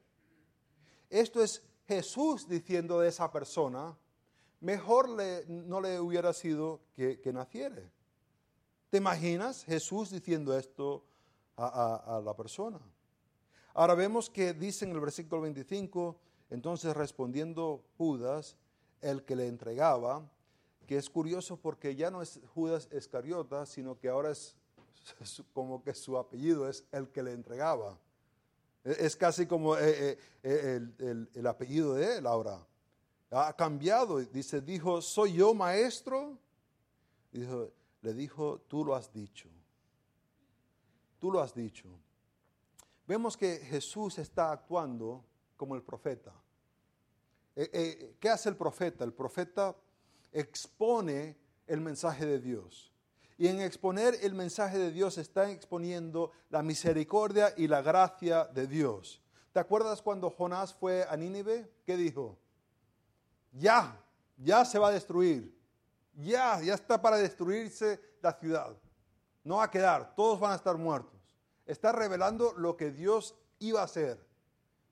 Esto 1.09 1.41
es 1.41 1.63
Jesús 1.87 2.47
diciendo 2.47 2.99
de 2.99 3.09
esa 3.09 3.31
persona, 3.31 3.97
mejor 4.59 5.09
no 5.47 5.81
le 5.81 5.99
hubiera 5.99 6.33
sido 6.33 6.81
que, 6.93 7.19
que. 7.19 7.33
¿Te 8.89 8.97
imaginas 8.97 9.63
Jesús 9.63 10.11
diciendo 10.11 10.57
esto 10.57 11.05
a, 11.55 12.17
a 12.17 12.21
la 12.21 12.35
persona? 12.35 12.79
Ahora 13.73 13.95
vemos 13.95 14.29
que 14.29 14.53
dice 14.53 14.83
en 14.83 14.91
el 14.91 14.99
versículo 14.99 15.41
25, 15.41 16.17
entonces 16.49 16.95
respondiendo 16.95 17.85
Judas, 17.97 18.57
el 18.99 19.23
que 19.23 19.35
le 19.35 19.47
entregaba, 19.47 20.29
que 20.85 20.97
es 20.97 21.09
curioso 21.09 21.57
porque 21.57 21.95
ya 21.95 22.11
no 22.11 22.21
es 22.21 22.41
Judas 22.53 22.89
Escariota, 22.91 23.65
sino 23.65 23.97
que 23.97 24.09
ahora 24.09 24.31
es 24.31 24.57
como 25.53 25.83
que 25.83 25.93
su 25.93 26.17
apellido 26.17 26.69
es 26.69 26.83
el 26.91 27.09
que 27.09 27.23
le 27.23 27.33
entregaba. 27.33 27.97
E, 28.83 29.05
es 29.05 29.15
casi 29.15 29.45
como 29.45 29.77
eh, 29.77 30.11
eh, 30.11 30.19
eh, 30.43 31.25
el, 31.33 31.47
apellido 31.47 31.95
de 31.95 32.17
él 32.17 32.27
ahora. 32.27 32.65
Ha 33.31 33.53
cambiado, 33.55 34.19
dice, 34.19 34.61
dijo, 34.61 35.01
¿soy 35.01 35.33
yo 35.33 35.53
maestro? 35.53 36.37
Dijo, 37.31 37.71
le 38.01 38.13
dijo, 38.13 38.59
tú 38.67 38.83
lo 38.83 38.95
has 38.95 39.11
dicho. 39.13 39.49
Tú 41.17 41.31
lo 41.31 41.39
has 41.39 41.53
dicho. 41.53 41.87
Vemos 43.07 43.37
que 43.37 43.57
Jesús 43.59 44.17
está 44.17 44.51
actuando 44.51 45.23
como 45.55 45.75
el 45.75 45.83
profeta. 45.83 46.33
¿Qué 47.55 48.29
hace 48.29 48.49
el 48.49 48.57
profeta? 48.57 49.05
El 49.05 49.13
profeta 49.13 49.75
expone 50.31 51.37
el 51.67 51.79
mensaje 51.79 52.25
de 52.25 52.39
Dios. 52.39 52.90
Y 53.41 53.47
en 53.47 53.59
exponer 53.59 54.19
el 54.21 54.35
mensaje 54.35 54.77
de 54.77 54.91
Dios 54.91 55.17
está 55.17 55.49
exponiendo 55.49 56.31
la 56.51 56.61
misericordia 56.61 57.51
y 57.57 57.67
la 57.67 57.81
gracia 57.81 58.45
de 58.45 58.67
Dios. 58.67 59.19
¿Te 59.51 59.59
acuerdas 59.59 59.99
cuando 59.99 60.29
Jonás 60.29 60.75
fue 60.75 61.07
a 61.09 61.17
Nínive? 61.17 61.67
¿Qué 61.83 61.97
dijo? 61.97 62.37
Ya, 63.51 63.99
ya 64.37 64.63
se 64.63 64.77
va 64.77 64.89
a 64.89 64.91
destruir. 64.91 65.59
Ya, 66.13 66.61
ya 66.61 66.75
está 66.75 67.01
para 67.01 67.17
destruirse 67.17 67.99
la 68.21 68.31
ciudad. 68.33 68.77
No 69.43 69.55
va 69.55 69.63
a 69.63 69.71
quedar, 69.71 70.13
todos 70.13 70.39
van 70.39 70.51
a 70.51 70.57
estar 70.57 70.77
muertos. 70.77 71.19
Está 71.65 71.91
revelando 71.91 72.53
lo 72.53 72.77
que 72.77 72.91
Dios 72.91 73.33
iba 73.57 73.81
a 73.81 73.85
hacer. 73.85 74.23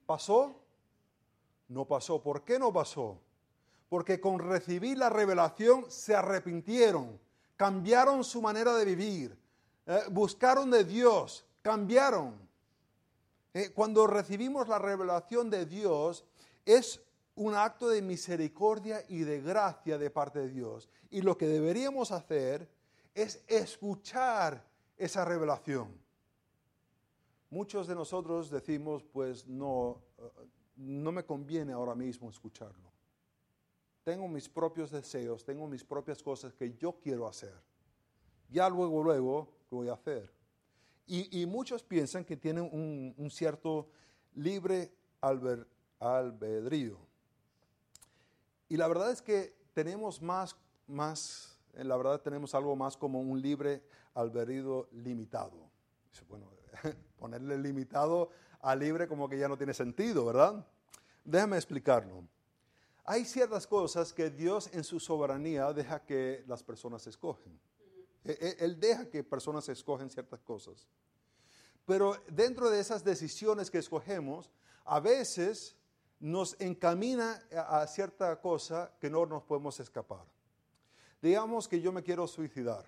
¿Pasó? 0.07 0.59
No 1.67 1.85
pasó. 1.85 2.23
¿Por 2.23 2.43
qué 2.43 2.57
no 2.57 2.73
pasó? 2.73 3.21
Porque 3.89 4.19
con 4.19 4.39
recibir 4.39 4.97
la 4.97 5.11
revelación 5.11 5.85
se 5.91 6.15
arrepintieron, 6.15 7.19
cambiaron 7.59 8.23
su 8.23 8.41
manera 8.41 8.73
de 8.73 8.85
vivir, 8.85 9.37
eh, 9.85 10.03
buscaron 10.09 10.71
de 10.71 10.85
Dios, 10.85 11.45
cambiaron. 11.61 12.33
Eh, 13.53 13.71
cuando 13.75 14.07
recibimos 14.07 14.69
la 14.69 14.79
revelación 14.79 15.49
de 15.49 15.65
Dios, 15.65 16.23
es 16.65 17.01
un 17.35 17.55
acto 17.55 17.89
de 17.89 18.01
misericordia 18.01 19.03
y 19.09 19.23
de 19.23 19.41
gracia 19.41 19.97
de 19.97 20.09
parte 20.09 20.39
de 20.39 20.47
Dios. 20.47 20.87
Y 21.09 21.19
lo 21.19 21.37
que 21.37 21.47
deberíamos 21.47 22.13
hacer 22.13 22.69
es 23.13 23.43
escuchar 23.45 24.65
esa 24.95 25.25
revelación. 25.25 25.89
Muchos 27.49 27.87
de 27.87 27.95
nosotros 27.95 28.49
decimos, 28.49 29.03
pues 29.03 29.45
no, 29.47 30.01
eh, 30.17 30.29
no 30.77 31.11
me 31.11 31.25
conviene 31.25 31.73
ahora 31.73 31.93
mismo 31.93 32.29
escucharlo. 32.29 32.88
Tengo 34.09 34.27
mis 34.27 34.49
propios 34.49 34.89
deseos, 34.89 35.45
tengo 35.45 35.67
mis 35.67 35.83
propias 35.83 36.23
cosas 36.23 36.51
que 36.55 36.73
yo 36.77 36.93
quiero 36.93 37.27
hacer. 37.27 37.53
Ya 38.49 38.67
luego, 38.67 39.03
luego, 39.03 39.53
voy 39.69 39.87
a 39.87 39.93
hacer. 39.93 40.33
Y, 41.05 41.45
muchos 41.45 41.83
piensan 41.83 42.25
que 42.25 42.35
tienen 42.35 42.63
un, 42.63 43.29
cierto 43.29 43.87
libre 44.33 44.91
albedrío. 45.21 46.97
Y 48.67 48.77
la 48.77 48.87
verdad 48.87 49.11
es 49.11 49.21
que 49.21 49.53
tenemos 49.75 50.23
más, 50.23 50.55
más, 50.87 51.59
la 51.75 51.95
verdad 51.95 52.19
tenemos 52.19 52.55
algo 52.55 52.75
más 52.75 52.97
como 52.97 53.21
un 53.21 53.39
libre 53.39 53.83
albedrío 54.15 54.89
limitado. 54.91 55.69
Bueno, 56.27 56.49
ponerle 57.19 57.59
limitado 57.59 58.31
a 58.59 58.75
libre 58.75 59.07
como 59.07 59.29
que 59.29 59.37
ya 59.37 59.47
no 59.47 59.55
tiene 59.55 59.75
sentido, 59.75 60.25
¿verdad? 60.25 60.65
Déjame 61.23 61.57
explicarlo. 61.57 62.23
Hay 63.09 63.25
ciertas 63.25 63.65
cosas 63.65 64.13
que 64.13 64.29
Dios 64.29 64.69
en 64.71 64.83
su 64.83 64.99
soberanía 64.99 65.73
deja 65.73 66.05
que 66.05 66.43
las 66.45 66.61
personas 66.61 67.07
escogen. 67.07 67.59
E, 68.23 68.37
e, 68.39 68.63
él 68.63 68.79
deja 68.79 69.09
que 69.09 69.23
personas 69.23 69.67
escogen 69.67 70.11
ciertas 70.11 70.39
cosas. 70.41 70.87
Pero 71.87 72.15
dentro 72.27 72.69
de 72.69 72.79
esas 72.79 73.03
decisiones 73.03 73.71
que 73.71 73.79
escogemos, 73.79 74.51
a 74.85 74.99
veces 74.99 75.75
nos 76.19 76.55
encamina 76.61 77.41
a 77.51 77.87
cierta 77.87 78.39
cosa 78.39 78.95
que 78.99 79.09
no 79.09 79.25
nos 79.25 79.41
podemos 79.41 79.79
escapar. 79.79 80.27
Digamos 81.19 81.67
que 81.67 81.81
yo 81.81 81.91
me 81.91 82.03
quiero 82.03 82.27
suicidar 82.27 82.85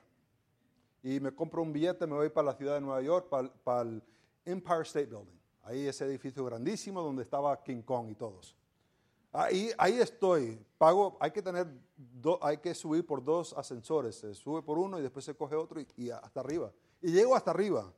y 1.02 1.20
me 1.20 1.34
compro 1.34 1.64
un 1.64 1.74
billete, 1.74 2.06
me 2.06 2.14
voy 2.14 2.30
para 2.30 2.46
la 2.46 2.54
ciudad 2.54 2.76
de 2.76 2.82
Nueva 2.82 3.02
York, 3.02 3.28
para, 3.64 3.82
el 3.82 4.04
Empire 4.46 4.84
State 4.84 5.08
Building. 5.08 5.42
Ahí 5.64 5.88
ese 5.88 6.06
edificio 6.06 6.46
grandísimo 6.46 7.02
donde 7.02 7.24
estaba 7.24 7.64
King 7.64 7.82
Kong 7.82 8.12
y 8.12 8.14
todos. 8.14 8.61
Ahí, 9.34 9.74
estoy, 10.00 10.60
pago, 10.78 11.17
hay 11.20 11.32
que 11.32 11.41
tener, 11.41 11.67
hay 12.41 12.58
que 12.58 12.76
subir 12.76 13.06
por 13.06 13.24
dos 13.24 13.54
ascensores, 13.54 14.15
se 14.15 14.34
sube 14.34 14.62
por 14.62 14.78
uno 14.78 15.00
y 15.00 15.02
después 15.02 15.24
se 15.24 15.34
coge 15.36 15.56
otro 15.56 15.80
y, 15.80 15.88
y 15.96 16.10
hasta 16.10 16.41
arriba. 16.41 16.72
Y 17.02 17.12
llego 17.12 17.36
hasta 17.36 17.52
arriba. 17.52 17.94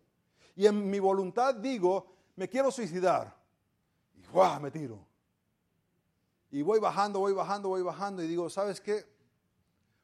Y 0.55 0.67
en 0.67 0.89
mi 0.89 0.99
voluntad 0.99 1.55
digo, 1.55 2.05
me 2.35 2.47
quiero 2.47 2.71
suicidar. 2.71 3.35
Y 4.15 4.25
¡guau! 4.27 4.61
me 4.61 4.69
tiro. 4.69 4.99
Y 6.51 6.61
voy 6.61 6.79
bajando, 6.79 7.19
voy 7.19 7.33
bajando, 7.33 7.69
voy 7.69 7.81
bajando 7.81 8.21
y 8.21 8.27
digo, 8.27 8.47
¿sabes 8.49 8.79
qué? 8.79 9.03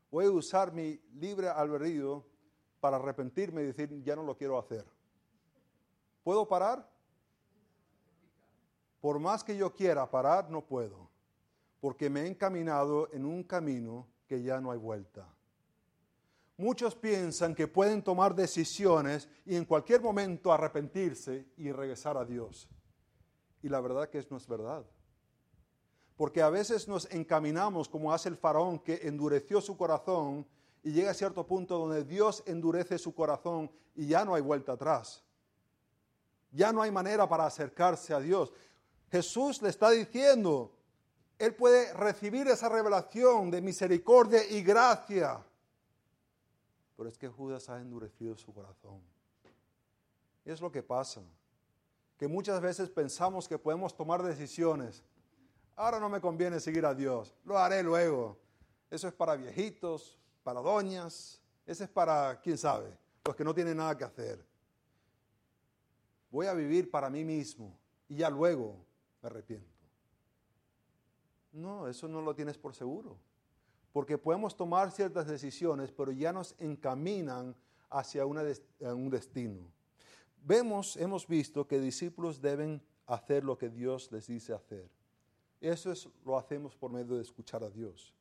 Voy 0.09 0.25
a 0.25 0.31
usar 0.31 0.71
mi 0.73 0.99
libre 1.13 1.47
albedrío 1.47 2.25
para 2.79 2.97
arrepentirme 2.97 3.61
y 3.61 3.65
decir, 3.65 4.01
ya 4.01 4.15
no 4.15 4.23
lo 4.23 4.35
quiero 4.35 4.57
hacer. 4.57 4.83
¿Puedo 6.23 6.47
parar? 6.47 6.89
Por 8.99 9.19
más 9.19 9.43
que 9.43 9.55
yo 9.55 9.73
quiera 9.73 10.09
parar, 10.09 10.49
no 10.49 10.65
puedo, 10.65 11.08
porque 11.79 12.09
me 12.09 12.21
he 12.21 12.27
encaminado 12.27 13.09
en 13.11 13.25
un 13.25 13.43
camino 13.43 14.07
que 14.27 14.41
ya 14.41 14.59
no 14.59 14.71
hay 14.71 14.77
vuelta. 14.77 15.27
Muchos 16.57 16.95
piensan 16.95 17.55
que 17.55 17.67
pueden 17.67 18.03
tomar 18.03 18.35
decisiones 18.35 19.29
y 19.45 19.55
en 19.55 19.65
cualquier 19.65 20.01
momento 20.01 20.51
arrepentirse 20.51 21.47
y 21.57 21.71
regresar 21.71 22.17
a 22.17 22.25
Dios. 22.25 22.69
Y 23.61 23.69
la 23.69 23.79
verdad 23.79 24.09
que 24.09 24.19
eso 24.19 24.27
no 24.31 24.37
es 24.37 24.47
verdad 24.47 24.85
porque 26.19 26.41
a 26.41 26.49
veces 26.49 26.85
nos 26.85 27.09
encaminamos 27.11 27.87
como 27.87 28.11
hace 28.11 28.27
el 28.27 28.35
faraón 28.35 28.77
que 28.79 29.07
endureció 29.07 29.61
su 29.61 29.77
corazón 29.77 30.45
y 30.83 30.91
llega 30.91 31.11
a 31.11 31.13
cierto 31.13 31.47
punto 31.47 31.77
donde 31.77 32.03
Dios 32.03 32.43
endurece 32.45 32.97
su 32.97 33.15
corazón 33.15 33.71
y 33.95 34.07
ya 34.07 34.25
no 34.25 34.35
hay 34.35 34.41
vuelta 34.41 34.73
atrás. 34.73 35.23
Ya 36.51 36.73
no 36.73 36.81
hay 36.81 36.91
manera 36.91 37.25
para 37.29 37.45
acercarse 37.45 38.13
a 38.13 38.19
Dios. 38.19 38.51
Jesús 39.09 39.61
le 39.61 39.69
está 39.69 39.91
diciendo, 39.91 40.75
Él 41.39 41.55
puede 41.55 41.91
recibir 41.93 42.47
esa 42.47 42.69
revelación 42.69 43.49
de 43.49 43.61
misericordia 43.61 44.47
y 44.47 44.61
gracia. 44.61 45.43
Pero 46.95 47.09
es 47.09 47.17
que 47.17 47.27
Judas 47.27 47.69
ha 47.69 47.79
endurecido 47.79 48.37
su 48.37 48.53
corazón. 48.53 49.01
Es 50.45 50.61
lo 50.61 50.71
que 50.71 50.83
pasa, 50.83 51.21
que 52.17 52.27
muchas 52.27 52.61
veces 52.61 52.89
pensamos 52.89 53.47
que 53.47 53.57
podemos 53.57 53.95
tomar 53.95 54.21
decisiones 54.21 55.03
Ahora 55.79 55.97
no 55.97 56.09
me 56.09 56.19
conviene 56.19 56.59
seguir 56.59 56.85
a 56.85 56.93
Dios, 56.93 57.33
lo 57.45 57.57
haré 57.57 57.81
luego. 57.81 58.37
Eso 58.91 59.07
es 59.07 59.13
para 59.13 59.37
viejitos, 59.37 60.19
para 60.43 60.59
doñas, 60.59 61.41
ese 61.65 61.85
es 61.85 61.89
para, 61.89 62.37
quién 62.41 62.57
sabe, 62.57 62.91
los 63.23 63.33
que 63.33 63.45
no 63.45 63.55
tienen 63.55 63.77
nada 63.77 63.97
que 63.97 64.03
hacer. 64.03 64.45
Voy 66.29 66.47
a 66.47 66.53
vivir 66.53 66.91
para 66.91 67.09
mí 67.09 67.23
mismo 67.23 67.73
y 68.09 68.17
ya 68.17 68.29
luego 68.29 68.75
me 69.21 69.27
arrepiento. 69.27 69.78
No, 71.51 71.87
eso 71.87 72.07
no 72.07 72.21
lo 72.21 72.35
tienes 72.35 72.57
por 72.57 72.75
seguro. 72.75 73.17
Porque 73.91 74.17
podemos 74.17 74.55
tomar 74.55 74.91
ciertas 74.91 75.27
decisiones, 75.27 75.91
pero 75.91 76.11
ya 76.11 76.31
nos 76.31 76.55
encaminan 76.59 77.55
hacia 77.89 78.25
un 78.25 79.09
destino. 79.09 79.61
Vemos, 80.43 80.95
hemos 80.97 81.27
visto 81.27 81.67
que 81.67 81.79
discípulos 81.79 82.41
deben 82.41 82.81
hacer 83.07 83.43
lo 83.43 83.57
que 83.57 83.69
Dios 83.69 84.11
les 84.11 84.27
dice 84.27 84.53
hacer. 84.53 84.89
Eso 85.59 85.91
es, 85.91 86.07
lo 86.23 86.37
hacemos 86.37 86.75
por 86.75 86.91
medio 86.91 87.15
de 87.15 87.23
escuchar 87.23 87.63
a 87.63 87.69
Dios. 87.69 88.13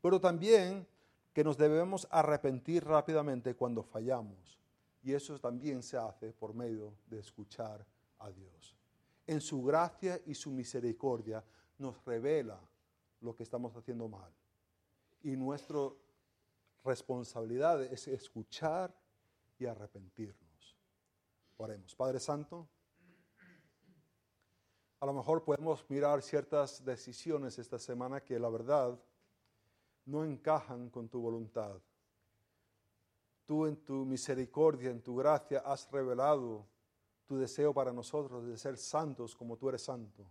Pero 0.00 0.20
también 0.20 0.86
que 1.32 1.44
nos 1.44 1.56
debemos 1.56 2.06
arrepentir 2.10 2.84
rápidamente 2.84 3.54
cuando 3.54 3.82
fallamos. 3.82 4.58
Y 5.02 5.12
eso 5.12 5.38
también 5.38 5.82
se 5.82 5.96
hace 5.96 6.32
por 6.32 6.54
medio 6.54 6.94
de 7.06 7.20
escuchar 7.20 7.84
a 8.18 8.30
Dios. 8.30 8.76
En 9.26 9.40
su 9.40 9.62
gracia 9.62 10.20
y 10.26 10.34
su 10.34 10.50
misericordia 10.50 11.42
nos 11.78 12.04
revela 12.04 12.60
lo 13.22 13.34
que 13.34 13.42
estamos 13.42 13.74
haciendo 13.76 14.08
mal. 14.08 14.32
Y 15.22 15.36
nuestra 15.36 15.90
responsabilidad 16.84 17.82
es 17.82 18.08
escuchar 18.08 18.94
y 19.58 19.66
arrepentirnos. 19.66 20.76
Oremos. 21.56 21.94
Padre 21.94 22.18
Santo. 22.18 22.68
A 25.00 25.06
lo 25.06 25.12
mejor 25.12 25.42
podemos 25.44 25.84
mirar 25.88 26.22
ciertas 26.22 26.84
decisiones 26.84 27.58
esta 27.58 27.78
semana 27.78 28.20
que 28.20 28.38
la 28.38 28.48
verdad 28.48 28.98
no 30.04 30.24
encajan 30.24 30.90
con 30.90 31.08
tu 31.08 31.20
voluntad. 31.20 31.80
Tú 33.46 33.66
en 33.66 33.76
tu 33.84 34.04
misericordia, 34.04 34.90
en 34.90 35.02
tu 35.02 35.16
gracia, 35.16 35.60
has 35.60 35.90
revelado 35.90 36.66
tu 37.26 37.36
deseo 37.36 37.72
para 37.74 37.92
nosotros 37.92 38.46
de 38.46 38.56
ser 38.56 38.76
santos 38.76 39.34
como 39.34 39.56
tú 39.56 39.68
eres 39.68 39.82
santo, 39.82 40.24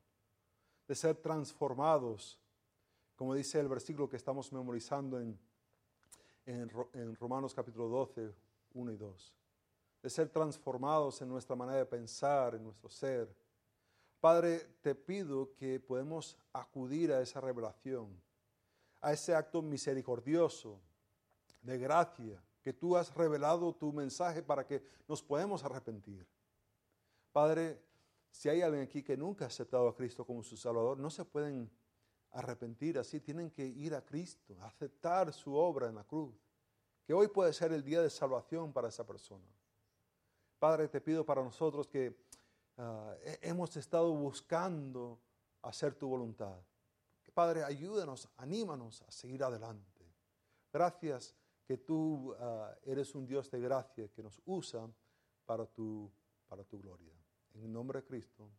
de 0.87 0.95
ser 0.95 1.17
transformados, 1.17 2.40
como 3.21 3.35
dice 3.35 3.59
el 3.59 3.67
versículo 3.67 4.09
que 4.09 4.17
estamos 4.17 4.51
memorizando 4.51 5.19
en, 5.19 5.39
en, 6.47 7.15
Romanos 7.17 7.53
capítulo 7.53 7.87
12, 7.87 8.33
1 8.73 8.91
y 8.93 8.97
2, 8.97 9.33
de 10.01 10.09
ser 10.09 10.29
transformados 10.29 11.21
en 11.21 11.29
nuestra 11.29 11.55
manera 11.55 11.77
de 11.77 11.85
pensar, 11.85 12.55
en 12.55 12.63
nuestro 12.63 12.89
ser 12.89 13.31
Padre, 14.19 14.65
te 14.81 14.95
pido 14.95 15.53
que 15.53 15.79
podemos 15.79 16.35
acudir 16.51 17.13
a 17.13 17.21
esa 17.21 17.39
revelación, 17.39 18.09
a 19.01 19.13
ese 19.13 19.35
acto 19.35 19.61
misericordioso 19.61 20.79
de 21.61 21.77
gracia, 21.77 22.43
que 22.63 22.73
tú 22.73 22.97
has 22.97 23.13
revelado 23.13 23.71
tu 23.75 23.93
mensaje 23.93 24.41
para 24.41 24.65
que 24.65 24.83
nos 25.07 25.21
podamos 25.21 25.63
arrepentir. 25.63 26.25
Padre, 27.31 27.83
si 28.31 28.49
hay 28.49 28.63
alguien 28.63 28.81
aquí 28.81 29.03
que 29.03 29.15
nunca 29.15 29.45
ha 29.45 29.49
aceptado 29.49 29.87
a 29.87 29.95
Cristo 29.95 30.25
como 30.25 30.41
su 30.41 30.57
Salvador, 30.57 30.97
no 30.97 31.11
se 31.11 31.23
pueden 31.23 31.69
arrepentir 32.31 32.97
así, 32.97 33.19
tienen 33.19 33.51
que 33.51 33.65
ir 33.65 33.93
a 33.95 34.05
Cristo, 34.05 34.55
aceptar 34.61 35.33
su 35.33 35.53
obra 35.53 35.87
en 35.89 35.95
la 35.95 36.03
cruz, 36.03 36.33
que 37.05 37.13
hoy 37.13 37.27
puede 37.27 37.51
ser 37.53 37.71
el 37.73 37.83
día 37.83 38.01
de 38.01 38.09
salvación 38.09 38.71
para 38.71 38.87
esa 38.89 39.05
persona. 39.05 39.45
Padre, 40.59 40.87
te 40.87 41.01
pido 41.01 41.25
para 41.25 41.43
nosotros 41.43 41.87
que 41.87 42.15
ah, 42.77 43.15
he- 43.23 43.39
hemos 43.49 43.75
estado 43.77 44.13
buscando 44.13 45.19
hacer 45.63 45.95
tu 45.95 46.07
voluntad. 46.07 46.57
Padre, 47.33 47.63
ayúdanos, 47.63 48.27
anímanos 48.37 49.01
a 49.03 49.11
seguir 49.11 49.43
adelante. 49.43 50.05
Gracias 50.71 51.33
que 51.65 51.77
tú 51.77 52.35
ah, 52.39 52.75
eres 52.83 53.15
un 53.15 53.25
Dios 53.25 53.49
de 53.49 53.59
gracia 53.59 54.07
que 54.09 54.21
nos 54.21 54.41
usa 54.45 54.87
para 55.45 55.65
tu, 55.65 56.11
para 56.47 56.63
tu 56.63 56.79
gloria. 56.79 57.13
En 57.53 57.63
el 57.63 57.71
nombre 57.71 58.01
de 58.01 58.05
Cristo, 58.07 58.49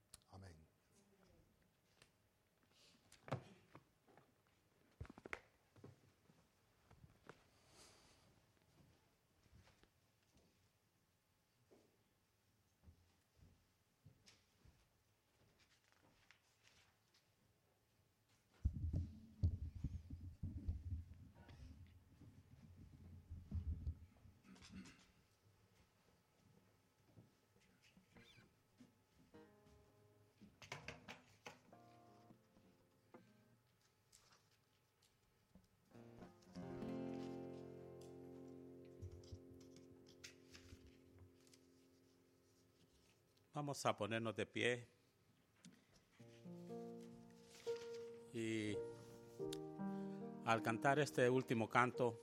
Vamos 43.63 43.87
a 43.87 43.97
ponernos 43.97 44.35
de 44.35 44.45
pie. 44.45 44.89
Y 48.35 48.77
al 50.45 50.61
cantar 50.63 50.99
este 50.99 51.31
último 51.31 51.69
canto, 51.69 52.21